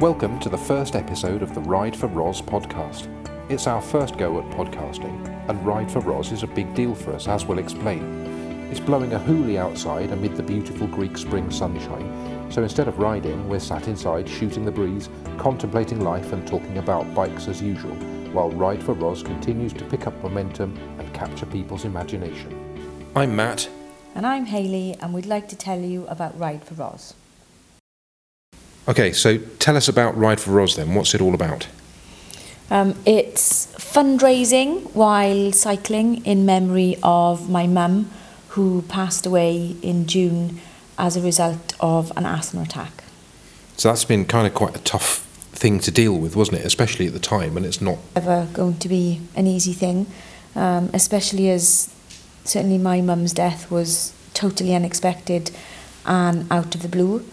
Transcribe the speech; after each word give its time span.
Welcome 0.00 0.40
to 0.40 0.48
the 0.48 0.58
first 0.58 0.96
episode 0.96 1.40
of 1.40 1.54
the 1.54 1.60
Ride 1.60 1.96
for 1.96 2.08
Ros 2.08 2.42
podcast. 2.42 3.06
It's 3.48 3.68
our 3.68 3.80
first 3.80 4.18
go 4.18 4.40
at 4.40 4.50
podcasting, 4.50 5.24
and 5.48 5.64
Ride 5.64 5.88
for 5.88 6.00
Ros 6.00 6.32
is 6.32 6.42
a 6.42 6.48
big 6.48 6.74
deal 6.74 6.96
for 6.96 7.12
us, 7.12 7.28
as 7.28 7.46
we'll 7.46 7.60
explain. 7.60 8.02
It's 8.72 8.80
blowing 8.80 9.12
a 9.12 9.20
hoolie 9.20 9.56
outside 9.56 10.10
amid 10.10 10.34
the 10.34 10.42
beautiful 10.42 10.88
Greek 10.88 11.16
spring 11.16 11.48
sunshine, 11.48 12.50
so 12.50 12.64
instead 12.64 12.88
of 12.88 12.98
riding, 12.98 13.48
we're 13.48 13.60
sat 13.60 13.86
inside 13.86 14.28
shooting 14.28 14.64
the 14.64 14.72
breeze, 14.72 15.08
contemplating 15.38 16.00
life, 16.00 16.32
and 16.32 16.44
talking 16.44 16.78
about 16.78 17.14
bikes 17.14 17.46
as 17.46 17.62
usual, 17.62 17.94
while 18.32 18.50
Ride 18.50 18.82
for 18.82 18.94
Ros 18.94 19.22
continues 19.22 19.72
to 19.74 19.84
pick 19.84 20.08
up 20.08 20.22
momentum 20.24 20.76
and 20.98 21.14
capture 21.14 21.46
people's 21.46 21.84
imagination. 21.84 23.08
I'm 23.14 23.36
Matt. 23.36 23.68
And 24.16 24.26
I'm 24.26 24.46
Hayley, 24.46 24.96
and 25.00 25.14
we'd 25.14 25.26
like 25.26 25.46
to 25.50 25.56
tell 25.56 25.78
you 25.78 26.04
about 26.08 26.36
Ride 26.36 26.64
for 26.64 26.74
Ros. 26.74 27.14
Okay, 28.86 29.12
so 29.12 29.38
tell 29.58 29.76
us 29.76 29.88
about 29.88 30.16
Ride 30.16 30.40
for 30.40 30.50
Ros 30.50 30.76
then. 30.76 30.94
What's 30.94 31.14
it 31.14 31.20
all 31.20 31.34
about? 31.34 31.68
Um, 32.70 32.94
it's 33.06 33.66
fundraising 33.76 34.94
while 34.94 35.52
cycling 35.52 36.24
in 36.26 36.44
memory 36.44 36.96
of 37.02 37.48
my 37.48 37.66
mum, 37.66 38.10
who 38.48 38.82
passed 38.82 39.26
away 39.26 39.76
in 39.82 40.06
June 40.06 40.60
as 40.98 41.16
a 41.16 41.20
result 41.20 41.74
of 41.80 42.12
an 42.16 42.26
asthma 42.26 42.62
attack. 42.62 43.04
So 43.76 43.88
that's 43.88 44.04
been 44.04 44.26
kind 44.26 44.46
of 44.46 44.54
quite 44.54 44.76
a 44.76 44.80
tough 44.80 45.20
thing 45.52 45.80
to 45.80 45.90
deal 45.90 46.18
with, 46.18 46.36
wasn't 46.36 46.58
it? 46.58 46.66
Especially 46.66 47.06
at 47.06 47.12
the 47.14 47.18
time, 47.18 47.56
and 47.56 47.64
it's 47.64 47.80
not. 47.80 47.98
Ever 48.14 48.48
going 48.52 48.78
to 48.78 48.88
be 48.88 49.20
an 49.34 49.46
easy 49.46 49.72
thing, 49.72 50.06
um, 50.54 50.90
especially 50.92 51.48
as 51.50 51.92
certainly 52.44 52.78
my 52.78 53.00
mum's 53.00 53.32
death 53.32 53.70
was 53.70 54.14
totally 54.34 54.74
unexpected 54.74 55.50
and 56.04 56.46
out 56.52 56.74
of 56.74 56.82
the 56.82 56.88
blue. 56.88 57.24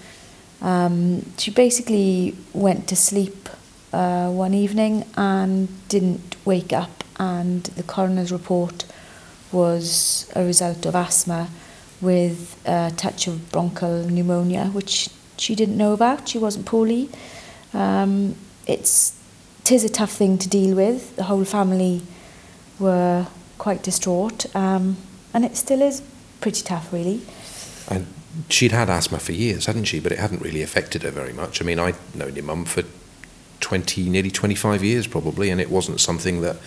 Um, 0.61 1.37
she 1.37 1.51
basically 1.51 2.35
went 2.53 2.87
to 2.89 2.95
sleep 2.95 3.49
uh, 3.93 4.29
one 4.29 4.53
evening 4.53 5.05
and 5.17 5.67
didn't 5.89 6.35
wake 6.45 6.71
up, 6.71 7.03
and 7.19 7.63
the 7.63 7.83
coroner's 7.83 8.31
report 8.31 8.85
was 9.51 10.31
a 10.35 10.43
result 10.43 10.85
of 10.85 10.95
asthma 10.95 11.49
with 11.99 12.59
a 12.65 12.91
touch 12.95 13.27
of 13.27 13.51
bronchial 13.51 14.09
pneumonia, 14.09 14.65
which 14.65 15.09
she 15.37 15.55
didn't 15.55 15.77
know 15.77 15.93
about. 15.93 16.29
She 16.29 16.37
wasn't 16.37 16.65
poorly. 16.65 17.09
Um, 17.73 18.35
it's 18.67 19.17
tis 19.63 19.83
a 19.83 19.89
tough 19.89 20.11
thing 20.11 20.37
to 20.37 20.49
deal 20.49 20.75
with. 20.75 21.15
The 21.15 21.23
whole 21.23 21.45
family 21.45 22.01
were 22.79 23.27
quite 23.57 23.83
distraught, 23.83 24.53
um, 24.55 24.97
and 25.33 25.45
it 25.45 25.57
still 25.57 25.81
is 25.81 26.01
pretty 26.39 26.63
tough, 26.63 26.91
really. 26.93 27.21
And 27.89 28.07
she'd 28.49 28.71
had 28.71 28.89
asthma 28.89 29.19
for 29.19 29.31
years, 29.31 29.65
hadn't 29.65 29.85
she? 29.85 29.99
But 29.99 30.11
it 30.11 30.19
hadn't 30.19 30.41
really 30.41 30.61
affected 30.61 31.03
her 31.03 31.11
very 31.11 31.33
much. 31.33 31.61
I 31.61 31.65
mean, 31.65 31.79
I'd 31.79 31.95
known 32.15 32.35
your 32.35 32.45
mum 32.45 32.65
for 32.65 32.83
20, 33.59 34.09
nearly 34.09 34.31
25 34.31 34.83
years 34.83 35.07
probably, 35.07 35.49
and 35.49 35.61
it 35.61 35.69
wasn't 35.69 35.99
something 35.99 36.41
that, 36.41 36.57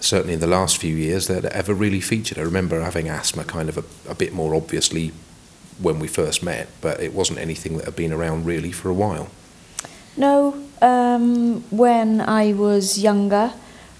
certainly 0.00 0.34
in 0.34 0.40
the 0.40 0.46
last 0.46 0.78
few 0.78 0.94
years, 0.94 1.26
that 1.26 1.44
ever 1.46 1.74
really 1.74 2.00
featured. 2.00 2.38
I 2.38 2.42
remember 2.42 2.80
having 2.80 3.08
asthma 3.08 3.44
kind 3.44 3.68
of 3.68 3.78
a, 3.78 4.10
a 4.10 4.14
bit 4.14 4.32
more 4.32 4.54
obviously 4.54 5.12
when 5.78 5.98
we 5.98 6.08
first 6.08 6.42
met, 6.42 6.68
but 6.80 7.00
it 7.00 7.14
wasn't 7.14 7.38
anything 7.38 7.76
that 7.78 7.86
had 7.86 7.96
been 7.96 8.12
around 8.12 8.44
really 8.44 8.72
for 8.72 8.88
a 8.88 8.94
while. 8.94 9.28
No, 10.16 10.62
um, 10.82 11.62
when 11.70 12.20
I 12.20 12.52
was 12.52 12.98
younger, 12.98 13.52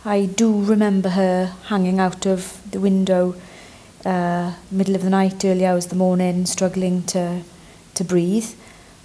I 0.05 0.27
do 0.27 0.63
remember 0.63 1.11
her 1.11 1.55
hanging 1.67 1.99
out 1.99 2.27
of 2.27 2.61
the 2.71 2.81
window 2.81 3.35
uh, 4.05 4.55
middle 4.71 4.95
of 4.95 5.03
the 5.03 5.11
night, 5.11 5.45
early 5.45 5.67
hours 5.67 5.85
of 5.85 5.91
the 5.91 5.97
morning, 5.97 6.47
struggling 6.47 7.03
to 7.05 7.43
to 7.95 8.05
breathe. 8.05 8.55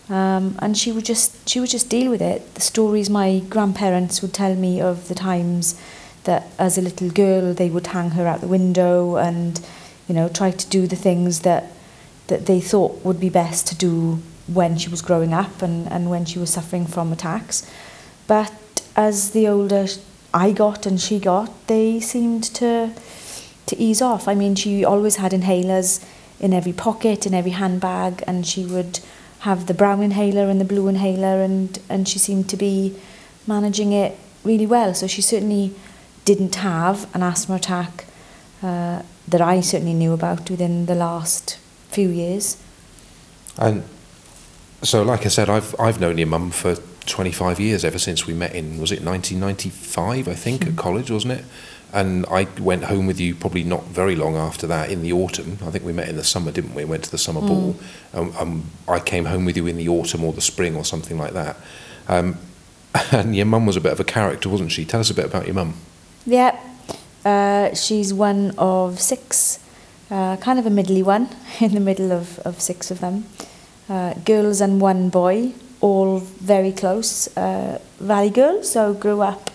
Um, 0.08 0.56
and 0.60 0.78
she 0.78 0.92
would 0.92 1.06
just 1.06 1.50
she 1.50 1.60
would 1.60 1.70
just 1.70 1.90
deal 1.90 2.12
with 2.12 2.22
it. 2.22 2.56
The 2.56 2.62
stories 2.62 3.10
my 3.10 3.40
grandparents 3.50 4.22
would 4.22 4.34
tell 4.34 4.56
me 4.56 4.80
of 4.80 5.08
the 5.08 5.16
times 5.16 5.80
that 6.26 6.48
as 6.58 6.78
a 6.78 6.82
little 6.82 7.10
girl 7.10 7.54
they 7.54 7.70
would 7.70 7.88
hang 7.88 8.12
her 8.12 8.28
out 8.28 8.42
the 8.42 8.48
window 8.48 9.16
and 9.16 9.62
you 10.08 10.16
know 10.16 10.28
try 10.28 10.52
to 10.52 10.70
do 10.70 10.88
the 10.88 10.96
things 10.96 11.42
that 11.42 11.72
that 12.28 12.46
they 12.46 12.60
thought 12.60 13.04
would 13.06 13.20
be 13.20 13.30
best 13.30 13.68
to 13.68 13.76
do 13.76 14.20
when 14.48 14.78
she 14.78 14.90
was 14.90 15.02
growing 15.02 15.34
up 15.34 15.62
and, 15.62 15.92
and 15.92 16.10
when 16.10 16.26
she 16.26 16.40
was 16.40 16.52
suffering 16.52 16.86
from 16.86 17.12
attacks. 17.12 17.70
But 18.28 18.54
as 18.96 19.32
the 19.32 19.48
older 19.48 19.88
I 20.34 20.52
got 20.52 20.86
and 20.86 21.00
she 21.00 21.20
got, 21.20 21.68
they 21.68 22.00
seemed 22.00 22.44
to 22.56 22.92
to 23.68 23.78
ease 23.78 24.02
off. 24.02 24.28
I 24.28 24.36
mean, 24.36 24.56
she 24.56 24.86
always 24.86 25.18
had 25.18 25.32
inhalers 25.32 26.06
in 26.40 26.54
every 26.54 26.74
pocket, 26.74 27.26
in 27.26 27.34
every 27.34 27.52
handbag, 27.52 28.24
and 28.28 28.46
she 28.46 28.66
would 28.66 29.00
have 29.40 29.68
the 29.68 29.74
brown 29.74 30.02
inhaler 30.02 30.50
and 30.50 30.60
the 30.60 30.66
blue 30.66 30.88
inhaler, 30.88 31.42
and, 31.42 31.80
and 31.90 32.08
she 32.08 32.20
seemed 32.20 32.50
to 32.50 32.58
be 32.58 32.98
managing 33.48 33.92
it 33.94 34.18
really 34.44 34.66
well. 34.66 34.94
So 34.94 35.08
she 35.08 35.22
certainly 35.22 35.74
didn't 36.26 36.56
have 36.56 37.14
an 37.16 37.24
asthma 37.24 37.56
attack 37.56 38.06
uh, 38.62 39.04
that 39.28 39.42
I 39.42 39.62
certainly 39.62 39.94
knew 39.94 40.14
about 40.14 40.50
within 40.50 40.86
the 40.86 40.96
last 40.96 41.58
few 41.90 42.10
years. 42.10 42.58
And 43.58 43.84
so, 44.82 45.04
like 45.04 45.26
I 45.26 45.30
said, 45.30 45.50
I've 45.50 45.80
I've 45.80 46.00
known 46.00 46.18
your 46.18 46.28
mum 46.28 46.52
for 46.52 46.76
25 47.06 47.60
years, 47.60 47.86
ever 47.86 48.00
since 48.00 48.26
we 48.26 48.34
met 48.34 48.54
in 48.54 48.80
was 48.80 48.92
it 48.92 49.02
1995, 49.04 50.28
I 50.28 50.34
think, 50.34 50.64
mm. 50.64 50.70
at 50.70 50.76
college, 50.76 51.12
wasn't 51.12 51.34
it? 51.34 51.46
And 51.96 52.26
I 52.26 52.46
went 52.60 52.84
home 52.84 53.08
with 53.08 53.22
you 53.22 53.34
probably 53.34 53.64
not 53.64 53.86
very 53.86 54.18
long 54.18 54.36
after 54.36 54.68
that 54.68 54.92
in 54.92 55.02
the 55.02 55.14
autumn. 55.14 55.58
I 55.66 55.72
think 55.72 55.86
we 55.86 55.94
met 55.94 56.10
in 56.10 56.18
the 56.18 56.26
summer, 56.26 56.52
didn't 56.52 56.76
we? 56.76 56.84
Went 56.84 57.06
to 57.06 57.12
the 57.12 57.18
summer 57.18 57.40
mm. 57.40 57.48
ball. 57.48 57.76
Um, 58.14 58.34
um, 58.38 58.66
I 58.86 59.00
came 59.00 59.24
home 59.24 59.46
with 59.46 59.56
you 59.56 59.66
in 59.66 59.78
the 59.78 59.88
autumn 59.88 60.26
or 60.26 60.34
the 60.34 60.42
spring 60.42 60.76
or 60.76 60.84
something 60.84 61.18
like 61.18 61.32
that. 61.32 61.56
Um, 62.10 62.38
and 63.14 63.34
your 63.34 63.46
mum 63.46 63.66
was 63.66 63.78
a 63.78 63.82
bit 63.82 63.94
of 63.94 64.02
a 64.02 64.04
character, 64.04 64.50
wasn't 64.50 64.74
she? 64.74 64.84
Tell 64.84 65.00
us 65.00 65.10
a 65.10 65.14
bit 65.14 65.24
about 65.24 65.46
your 65.46 65.56
mum. 65.56 65.76
Yeah, 66.26 66.60
uh, 67.24 67.74
she's 67.74 68.14
one 68.14 68.54
of 68.58 69.00
six, 69.00 69.60
uh, 70.12 70.36
kind 70.36 70.60
of 70.60 70.66
a 70.66 70.70
middly 70.70 71.02
one 71.02 71.30
in 71.62 71.74
the 71.74 71.80
middle 71.80 72.12
of, 72.12 72.40
of 72.40 72.60
six 72.60 72.92
of 72.92 73.00
them. 73.00 73.26
Uh, 73.88 74.16
girls 74.26 74.60
and 74.60 74.82
one 74.82 75.08
boy, 75.08 75.54
all 75.80 76.20
very 76.20 76.74
close. 76.74 77.36
Uh, 77.38 77.80
Valley 78.00 78.32
girl, 78.32 78.64
so 78.64 78.94
grew 78.94 79.22
up 79.22 79.50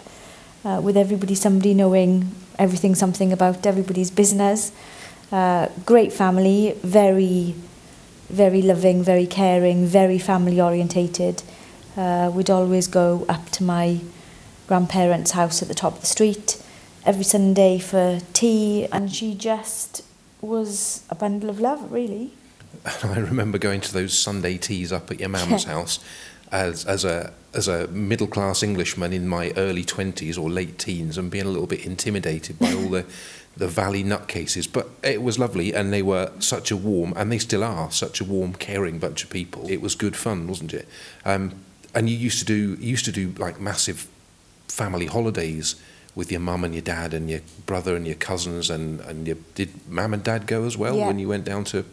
uh, 0.64 0.80
with 0.82 0.96
everybody, 0.96 1.34
somebody 1.34 1.74
knowing 1.74 2.30
everything, 2.58 2.94
something 2.94 3.32
about 3.32 3.66
everybody's 3.66 4.10
business. 4.10 4.72
Uh, 5.32 5.68
great 5.86 6.12
family, 6.12 6.74
very, 6.82 7.54
very 8.28 8.62
loving, 8.62 9.02
very 9.02 9.26
caring, 9.26 9.86
very 9.86 10.18
family 10.18 10.60
orientated. 10.60 11.42
Uh, 11.96 12.30
we'd 12.34 12.50
always 12.50 12.86
go 12.86 13.24
up 13.28 13.48
to 13.50 13.64
my 13.64 14.00
grandparents' 14.66 15.32
house 15.32 15.62
at 15.62 15.68
the 15.68 15.74
top 15.74 15.94
of 15.94 16.00
the 16.00 16.06
street 16.06 16.62
every 17.04 17.24
Sunday 17.24 17.78
for 17.78 18.20
tea, 18.32 18.86
and 18.92 19.12
she 19.12 19.34
just 19.34 20.02
was 20.40 21.04
a 21.10 21.14
bundle 21.14 21.50
of 21.50 21.60
love, 21.60 21.90
really. 21.90 22.32
I 23.02 23.18
remember 23.18 23.58
going 23.58 23.80
to 23.80 23.92
those 23.92 24.16
Sunday 24.16 24.56
teas 24.58 24.92
up 24.92 25.10
at 25.10 25.20
your 25.20 25.28
mum's 25.28 25.64
house 25.74 25.98
as 26.52 26.84
as 26.84 27.04
a 27.04 27.32
as 27.52 27.68
a 27.68 27.88
middle 27.88 28.26
class 28.26 28.62
Englishman 28.62 29.12
in 29.12 29.26
my 29.26 29.52
early 29.56 29.84
twenties 29.84 30.38
or 30.38 30.48
late 30.50 30.78
teens 30.78 31.18
and 31.18 31.30
being 31.30 31.46
a 31.46 31.50
little 31.50 31.66
bit 31.66 31.84
intimidated 31.84 32.58
by 32.58 32.72
all 32.72 32.88
the 32.88 33.04
the 33.56 33.68
valley 33.68 34.04
nutcases. 34.04 34.70
But 34.72 34.88
it 35.02 35.22
was 35.22 35.38
lovely, 35.38 35.74
and 35.74 35.92
they 35.92 36.02
were 36.02 36.32
such 36.38 36.70
a 36.70 36.76
warm, 36.76 37.12
and 37.16 37.30
they 37.30 37.38
still 37.38 37.64
are 37.64 37.90
such 37.90 38.20
a 38.20 38.24
warm, 38.24 38.54
caring 38.54 38.98
bunch 38.98 39.24
of 39.24 39.30
people. 39.30 39.68
It 39.68 39.80
was 39.80 39.94
good 39.94 40.16
fun, 40.16 40.46
wasn't 40.46 40.72
it? 40.72 40.88
Um, 41.24 41.54
and 41.94 42.08
you 42.08 42.16
used 42.16 42.38
to 42.38 42.44
do 42.44 42.74
used 42.80 43.04
to 43.04 43.12
do 43.12 43.32
like 43.38 43.60
massive 43.60 44.08
family 44.68 45.06
holidays 45.06 45.74
with 46.14 46.30
your 46.30 46.40
mum 46.40 46.64
and 46.64 46.74
your 46.74 46.82
dad 46.82 47.14
and 47.14 47.30
your 47.30 47.40
brother 47.66 47.96
and 47.96 48.06
your 48.06 48.16
cousins 48.16 48.70
and 48.70 49.00
and 49.00 49.26
your, 49.26 49.36
did 49.54 49.70
mum 49.88 50.14
and 50.14 50.22
dad 50.22 50.46
go 50.46 50.64
as 50.64 50.76
well 50.76 50.96
yeah. 50.96 51.06
when 51.06 51.18
you 51.18 51.28
went 51.28 51.44
down 51.44 51.64
to 51.64 51.84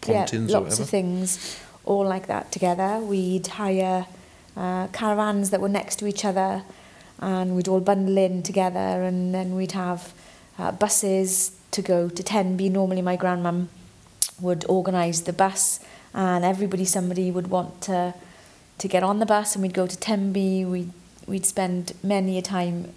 Pontins 0.00 0.50
yeah, 0.50 0.56
or 0.56 0.60
lots 0.60 0.78
whatever? 0.78 0.82
of 0.82 0.88
things 0.90 1.60
all 1.84 2.06
like 2.06 2.26
that 2.26 2.52
together. 2.52 2.98
We'd 2.98 3.46
hire 3.46 4.06
uh, 4.56 4.88
caravans 4.88 5.50
that 5.50 5.60
were 5.60 5.68
next 5.68 5.96
to 5.96 6.06
each 6.06 6.24
other 6.24 6.62
and 7.18 7.54
we'd 7.54 7.68
all 7.68 7.80
bundle 7.80 8.18
in 8.18 8.42
together 8.42 8.78
and 8.78 9.34
then 9.34 9.54
we'd 9.54 9.72
have 9.72 10.12
uh, 10.58 10.72
buses 10.72 11.52
to 11.70 11.82
go 11.82 12.08
to 12.08 12.22
Tenby. 12.22 12.68
Normally 12.68 13.02
my 13.02 13.16
grandmum 13.16 13.68
would 14.40 14.64
organise 14.68 15.20
the 15.20 15.32
bus 15.32 15.80
and 16.14 16.44
everybody, 16.44 16.84
somebody 16.84 17.30
would 17.30 17.48
want 17.48 17.80
to 17.82 18.14
to 18.82 18.88
get 18.88 19.04
on 19.04 19.20
the 19.20 19.26
bus 19.26 19.54
and 19.54 19.62
we'd 19.62 19.74
go 19.74 19.86
to 19.86 19.96
Tenby. 19.96 20.64
We'd, 20.64 20.90
we'd 21.26 21.46
spend 21.46 21.92
many 22.02 22.36
a 22.36 22.42
time 22.42 22.92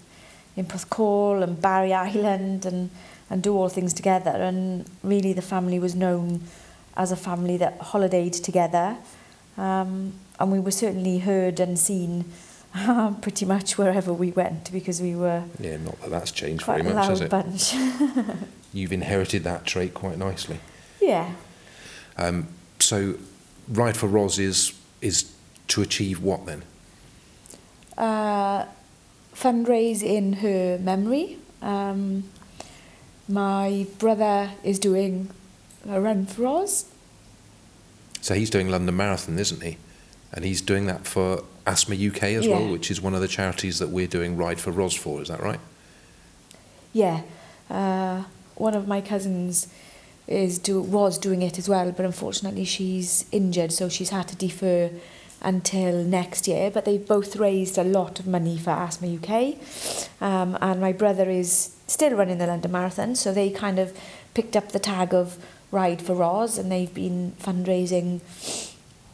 in 0.56 0.66
Porthcawl 0.66 1.42
and 1.42 1.60
Barry 1.60 1.94
Island 1.94 2.66
and, 2.66 2.90
and 3.30 3.40
do 3.40 3.56
all 3.56 3.68
things 3.68 3.94
together. 3.94 4.30
And 4.30 4.84
really 5.04 5.32
the 5.32 5.42
family 5.42 5.78
was 5.78 5.94
known 5.94 6.42
as 6.96 7.12
a 7.12 7.16
family 7.16 7.56
that 7.58 7.78
holidayed 7.80 8.42
together. 8.42 8.96
Um, 9.58 10.12
and 10.38 10.52
we 10.52 10.60
were 10.60 10.70
certainly 10.70 11.18
heard 11.18 11.60
and 11.60 11.78
seen 11.78 12.24
uh, 12.74 13.12
pretty 13.22 13.44
much 13.46 13.78
wherever 13.78 14.12
we 14.12 14.30
went 14.32 14.70
because 14.72 15.00
we 15.00 15.14
were 15.14 15.44
Yeah, 15.58 15.78
not 15.78 16.00
that 16.02 16.10
that's 16.10 16.30
changed 16.30 16.64
very 16.66 16.80
a 16.82 16.84
much, 16.84 17.06
has 17.08 17.20
it? 17.22 17.30
bunch. 17.30 17.74
You've 18.72 18.92
inherited 18.92 19.44
that 19.44 19.64
trait 19.64 19.94
quite 19.94 20.18
nicely. 20.18 20.58
yeah. 21.00 21.32
Um, 22.18 22.48
so, 22.78 23.14
Ride 23.68 23.96
for 23.96 24.06
Ros 24.06 24.38
is 24.38 24.72
is 25.00 25.32
to 25.68 25.82
achieve 25.82 26.22
what 26.22 26.46
then? 26.46 26.62
uh, 27.98 28.64
fundraise 29.34 30.02
in 30.02 30.34
her 30.34 30.78
memory. 30.78 31.38
Um, 31.62 32.24
my 33.28 33.86
brother 33.98 34.50
is 34.62 34.78
doing 34.78 35.30
run 35.86 36.26
for. 36.26 36.66
So 38.20 38.34
he's 38.34 38.50
doing 38.50 38.68
London 38.68 38.96
Marathon, 38.96 39.38
isn't 39.38 39.62
he? 39.62 39.78
And 40.32 40.44
he's 40.44 40.60
doing 40.60 40.86
that 40.86 41.06
for 41.06 41.44
Asthma 41.66 41.94
UK 41.94 42.24
as 42.24 42.46
well, 42.46 42.68
which 42.68 42.90
is 42.90 43.00
one 43.00 43.14
of 43.14 43.20
the 43.20 43.28
charities 43.28 43.78
that 43.78 43.88
we're 43.88 44.06
doing 44.06 44.36
Ride 44.36 44.60
for 44.60 44.70
Ros 44.70 44.94
for. 44.94 45.22
Is 45.22 45.28
that 45.28 45.40
right? 45.42 45.60
Yeah, 46.92 47.22
uh, 47.70 48.24
one 48.54 48.74
of 48.74 48.88
my 48.88 49.00
cousins 49.00 49.68
is 50.26 50.58
do 50.58 50.80
was 50.80 51.18
doing 51.18 51.42
it 51.42 51.58
as 51.58 51.68
well, 51.68 51.92
but 51.92 52.04
unfortunately 52.04 52.64
she's 52.64 53.26
injured, 53.30 53.72
so 53.72 53.88
she's 53.88 54.10
had 54.10 54.28
to 54.28 54.36
defer 54.36 54.90
until 55.42 56.02
next 56.02 56.48
year. 56.48 56.70
But 56.70 56.84
they've 56.84 57.06
both 57.06 57.36
raised 57.36 57.78
a 57.78 57.84
lot 57.84 58.18
of 58.18 58.26
money 58.26 58.58
for 58.58 58.70
Asthma 58.70 59.08
UK, 59.08 59.56
um, 60.20 60.58
and 60.60 60.80
my 60.80 60.92
brother 60.92 61.28
is 61.28 61.76
still 61.86 62.16
running 62.16 62.38
the 62.38 62.46
London 62.46 62.72
Marathon, 62.72 63.14
so 63.14 63.32
they 63.32 63.50
kind 63.50 63.78
of 63.78 63.96
picked 64.34 64.56
up 64.56 64.72
the 64.72 64.78
tag 64.78 65.14
of 65.14 65.38
Ride 65.70 66.00
for 66.00 66.14
Ros, 66.14 66.58
and 66.58 66.70
they've 66.70 66.92
been 66.92 67.32
fundraising 67.40 68.20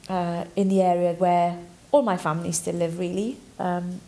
uh, 0.09 0.45
in 0.55 0.69
the 0.69 0.83
area 0.83 1.15
where 1.15 1.59
all 1.91 2.03
my 2.03 2.17
family 2.17 2.53
still 2.53 2.75
live, 2.75 2.99
really, 2.99 3.37
um, 3.59 4.01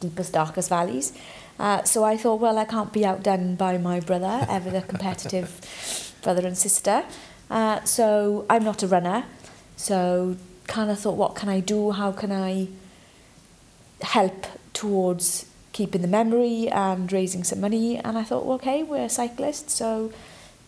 deepest, 0.00 0.32
darkest 0.32 0.68
valleys. 0.68 1.12
Uh, 1.58 1.82
so 1.84 2.04
I 2.04 2.16
thought, 2.16 2.40
well, 2.40 2.58
I 2.58 2.64
can't 2.64 2.92
be 2.92 3.06
outdone 3.06 3.54
by 3.54 3.78
my 3.78 4.00
brother, 4.00 4.46
ever 4.48 4.70
the 4.70 4.82
competitive 4.82 6.14
brother 6.22 6.46
and 6.46 6.58
sister. 6.58 7.04
Uh, 7.50 7.82
so 7.84 8.44
I'm 8.50 8.64
not 8.64 8.82
a 8.82 8.86
runner. 8.86 9.24
So 9.76 10.36
kind 10.66 10.90
of 10.90 10.98
thought, 10.98 11.16
what 11.16 11.34
can 11.34 11.48
I 11.48 11.60
do? 11.60 11.92
How 11.92 12.10
can 12.12 12.32
I 12.32 12.68
help 14.02 14.46
towards 14.72 15.46
keeping 15.72 16.02
the 16.02 16.08
memory 16.08 16.68
and 16.68 17.10
raising 17.12 17.44
some 17.44 17.60
money? 17.60 17.98
And 17.98 18.18
I 18.18 18.24
thought, 18.24 18.44
well, 18.44 18.56
okay, 18.56 18.82
we're 18.82 19.08
cyclists, 19.08 19.74
so 19.74 20.12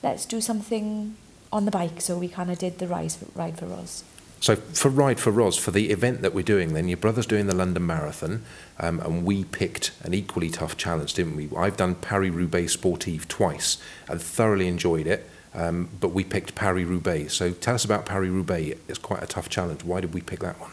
let's 0.07 0.25
do 0.25 0.41
something 0.41 1.17
on 1.53 1.65
the 1.65 1.71
bike. 1.73 2.01
So 2.01 2.17
we 2.17 2.29
kind 2.29 2.49
of 2.51 2.59
did 2.59 2.79
the 2.79 2.87
rise 2.87 3.19
ride 3.35 3.59
for 3.59 3.67
Ros. 3.67 4.05
So 4.41 4.55
for 4.55 4.89
Ride 4.89 5.19
for 5.19 5.33
Ros, 5.33 5.57
for 5.57 5.73
the 5.73 5.91
event 5.91 6.23
that 6.23 6.33
we're 6.33 6.45
doing, 6.55 6.75
then 6.75 6.89
your 6.89 6.99
brother's 6.99 7.27
doing 7.27 7.47
the 7.49 7.55
London 7.55 7.85
Marathon, 7.85 8.45
um, 8.79 9.01
and 9.01 9.25
we 9.25 9.45
picked 9.45 9.91
an 10.05 10.15
equally 10.15 10.51
tough 10.51 10.77
challenge, 10.77 11.15
didn't 11.15 11.35
we? 11.35 11.49
I've 11.57 11.77
done 11.77 11.97
Paris 11.97 12.31
Roubaix 12.31 12.73
Sportive 12.73 13.27
twice 13.27 13.79
and 14.09 14.21
thoroughly 14.23 14.69
enjoyed 14.69 15.09
it, 15.09 15.29
um, 15.55 15.89
but 15.99 16.11
we 16.11 16.23
picked 16.23 16.55
Paris 16.55 16.87
Roubaix. 16.87 17.33
So 17.35 17.51
tell 17.51 17.75
us 17.75 17.85
about 17.85 18.07
Paris 18.07 18.31
Roubaix. 18.31 18.79
It's 18.87 18.99
quite 18.99 19.23
a 19.23 19.27
tough 19.27 19.49
challenge. 19.49 19.83
Why 19.83 20.01
did 20.03 20.15
we 20.15 20.21
pick 20.21 20.41
that 20.41 20.61
one? 20.61 20.73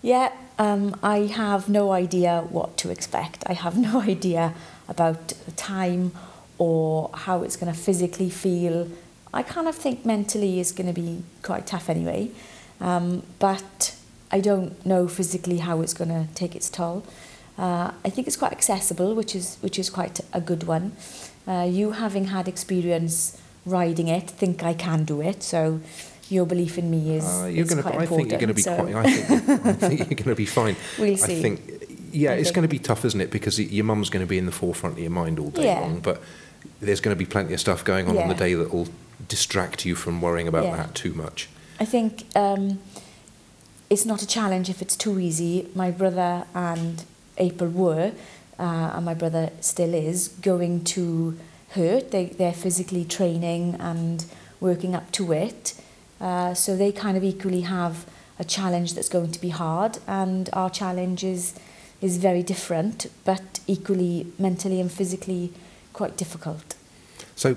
Yeah, 0.00 0.32
um, 0.58 0.98
I 1.02 1.26
have 1.26 1.68
no 1.68 1.90
idea 1.90 2.46
what 2.48 2.78
to 2.78 2.90
expect. 2.90 3.42
I 3.46 3.52
have 3.52 3.76
no 3.88 4.00
idea 4.00 4.54
about 4.88 5.28
the 5.28 5.52
time 5.52 6.12
or 6.58 7.10
how 7.12 7.42
it's 7.42 7.56
going 7.56 7.72
to 7.72 7.78
physically 7.78 8.30
feel. 8.30 8.88
I 9.32 9.42
kind 9.42 9.66
of 9.68 9.74
think 9.74 10.04
mentally 10.04 10.60
is 10.60 10.72
going 10.72 10.86
to 10.86 10.92
be 10.92 11.22
quite 11.42 11.66
tough 11.66 11.90
anyway, 11.90 12.30
um, 12.80 13.22
but 13.38 13.96
I 14.30 14.40
don't 14.40 14.84
know 14.86 15.08
physically 15.08 15.58
how 15.58 15.80
it's 15.80 15.94
going 15.94 16.10
to 16.10 16.32
take 16.34 16.54
its 16.54 16.70
toll. 16.70 17.04
Uh, 17.58 17.92
I 18.04 18.10
think 18.10 18.26
it's 18.26 18.36
quite 18.36 18.52
accessible, 18.52 19.14
which 19.14 19.34
is 19.34 19.58
which 19.60 19.78
is 19.78 19.90
quite 19.90 20.20
a 20.32 20.40
good 20.40 20.64
one. 20.64 20.92
Uh, 21.46 21.66
you 21.70 21.92
having 21.92 22.26
had 22.26 22.48
experience 22.48 23.40
riding 23.66 24.08
it, 24.08 24.30
think 24.30 24.62
I 24.62 24.74
can 24.74 25.04
do 25.04 25.20
it. 25.20 25.42
So 25.42 25.80
your 26.28 26.46
belief 26.46 26.78
in 26.78 26.90
me 26.90 27.16
is, 27.16 27.24
Uh, 27.24 27.46
you're 27.46 27.64
is 27.64 27.70
going 27.70 27.82
to. 27.82 27.90
quite 27.90 28.02
I 28.02 28.06
think 28.06 28.30
you're 28.30 28.40
going 28.40 28.48
to 28.48 28.54
be 28.54 28.62
so 28.62 28.76
quite. 28.76 28.94
I 28.94 29.10
think, 29.10 29.50
I 29.66 29.72
think 29.72 29.98
you're 30.00 30.06
going 30.06 30.24
to 30.30 30.34
be 30.34 30.46
fine. 30.46 30.76
We'll 30.98 31.16
see. 31.16 31.38
I 31.38 31.42
think. 31.42 31.83
Yeah, 32.14 32.32
it's 32.32 32.50
going 32.52 32.62
to 32.62 32.68
be 32.68 32.78
tough, 32.78 33.04
isn't 33.04 33.20
it? 33.20 33.30
Because 33.30 33.58
your 33.60 33.84
mum's 33.84 34.08
going 34.08 34.24
to 34.24 34.28
be 34.28 34.38
in 34.38 34.46
the 34.46 34.52
forefront 34.52 34.96
of 34.96 35.02
your 35.02 35.10
mind 35.10 35.38
all 35.38 35.50
day 35.50 35.64
Yeah. 35.64 35.80
long, 35.80 36.00
but 36.00 36.22
there's 36.80 37.00
going 37.00 37.14
to 37.14 37.18
be 37.18 37.26
plenty 37.26 37.52
of 37.54 37.60
stuff 37.60 37.84
going 37.84 38.08
on 38.08 38.16
on 38.16 38.28
the 38.28 38.34
day 38.34 38.54
that 38.54 38.72
will 38.72 38.88
distract 39.28 39.84
you 39.84 39.94
from 39.94 40.20
worrying 40.20 40.48
about 40.48 40.64
Yeah. 40.64 40.76
that 40.76 40.94
too 40.94 41.12
much. 41.14 41.48
I 41.80 41.84
think 41.84 42.24
um, 42.36 42.78
it's 43.90 44.04
not 44.06 44.22
a 44.22 44.26
challenge 44.26 44.70
if 44.70 44.80
it's 44.80 44.96
too 44.96 45.18
easy. 45.18 45.68
My 45.74 45.90
brother 45.90 46.44
and 46.54 47.04
April 47.38 47.70
were, 47.70 48.12
uh, 48.58 48.92
and 48.94 49.04
my 49.04 49.14
brother 49.14 49.50
still 49.60 49.92
is, 49.92 50.28
going 50.28 50.84
to 50.84 51.36
hurt. 51.70 52.12
They, 52.12 52.26
they're 52.26 52.52
physically 52.52 53.04
training 53.04 53.74
and 53.80 54.24
working 54.60 54.94
up 54.94 55.10
to 55.12 55.32
it. 55.32 55.74
Uh, 56.20 56.54
so 56.54 56.76
they 56.76 56.92
kind 56.92 57.16
of 57.16 57.24
equally 57.24 57.62
have 57.62 58.06
a 58.38 58.44
challenge 58.44 58.94
that's 58.94 59.08
going 59.08 59.32
to 59.32 59.40
be 59.40 59.50
hard, 59.50 59.98
and 60.06 60.48
our 60.52 60.70
challenge 60.70 61.22
is, 61.24 61.54
is 62.04 62.18
very 62.18 62.42
different, 62.42 63.06
but 63.24 63.60
equally 63.66 64.26
mentally 64.38 64.78
and 64.80 64.92
physically 64.92 65.52
quite 65.94 66.16
difficult. 66.18 66.74
So, 67.34 67.56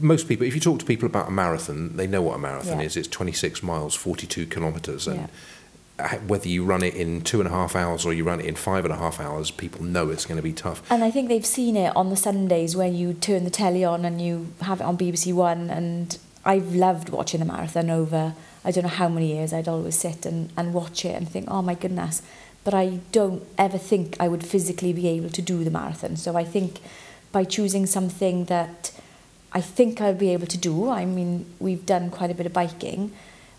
most 0.00 0.26
people, 0.26 0.46
if 0.46 0.54
you 0.54 0.60
talk 0.60 0.78
to 0.78 0.86
people 0.86 1.06
about 1.06 1.28
a 1.28 1.30
marathon, 1.30 1.96
they 1.96 2.06
know 2.06 2.22
what 2.22 2.34
a 2.36 2.38
marathon 2.38 2.80
Yeah. 2.80 2.86
is. 2.86 2.96
It's 2.96 3.08
26 3.08 3.62
miles, 3.62 3.94
42 3.94 4.46
kilometres, 4.46 5.06
and 5.06 5.16
Yeah. 5.18 5.26
uh, 6.06 6.08
whether 6.26 6.48
you 6.48 6.64
run 6.64 6.82
it 6.82 6.94
in 6.94 7.20
two 7.20 7.40
and 7.40 7.46
a 7.46 7.52
half 7.52 7.76
hours 7.76 8.06
or 8.06 8.12
you 8.14 8.24
run 8.24 8.40
it 8.40 8.46
in 8.46 8.54
five 8.56 8.84
and 8.86 8.92
a 8.94 8.96
half 8.96 9.20
hours, 9.20 9.50
people 9.50 9.84
know 9.84 10.08
it's 10.08 10.24
going 10.24 10.38
to 10.38 10.42
be 10.42 10.54
tough. 10.54 10.82
And 10.90 11.04
I 11.04 11.10
think 11.10 11.28
they've 11.28 11.44
seen 11.46 11.76
it 11.76 11.94
on 11.94 12.08
the 12.08 12.16
Sundays 12.16 12.74
when 12.74 12.94
you 12.94 13.12
turn 13.12 13.44
the 13.44 13.50
telly 13.50 13.84
on 13.84 14.04
and 14.06 14.20
you 14.20 14.48
have 14.62 14.80
it 14.80 14.84
on 14.84 14.96
BBC 14.96 15.32
One. 15.34 15.68
And 15.68 16.16
I've 16.46 16.74
loved 16.74 17.10
watching 17.10 17.40
the 17.40 17.46
marathon 17.46 17.90
over, 17.90 18.34
I 18.64 18.70
don't 18.70 18.84
know 18.84 18.88
how 19.02 19.08
many 19.10 19.28
years. 19.36 19.52
I'd 19.52 19.68
always 19.68 19.96
sit 19.96 20.24
and, 20.26 20.48
and 20.56 20.72
watch 20.72 21.04
it 21.04 21.14
and 21.14 21.28
think, 21.28 21.44
oh 21.48 21.60
my 21.62 21.74
goodness. 21.74 22.22
But 22.64 22.74
I 22.74 23.00
don't 23.12 23.42
ever 23.58 23.78
think 23.78 24.16
I 24.18 24.28
would 24.28 24.44
physically 24.44 24.92
be 24.92 25.06
able 25.08 25.30
to 25.30 25.42
do 25.42 25.64
the 25.64 25.70
marathon. 25.70 26.16
So 26.16 26.36
I 26.36 26.44
think 26.44 26.80
by 27.30 27.44
choosing 27.44 27.86
something 27.86 28.46
that 28.46 28.92
I 29.52 29.60
think 29.60 30.00
I'll 30.00 30.14
be 30.14 30.30
able 30.30 30.46
to 30.46 30.58
do, 30.58 30.88
I 30.88 31.04
mean, 31.04 31.46
we've 31.60 31.84
done 31.84 32.10
quite 32.10 32.30
a 32.30 32.34
bit 32.34 32.46
of 32.46 32.52
biking. 32.52 33.12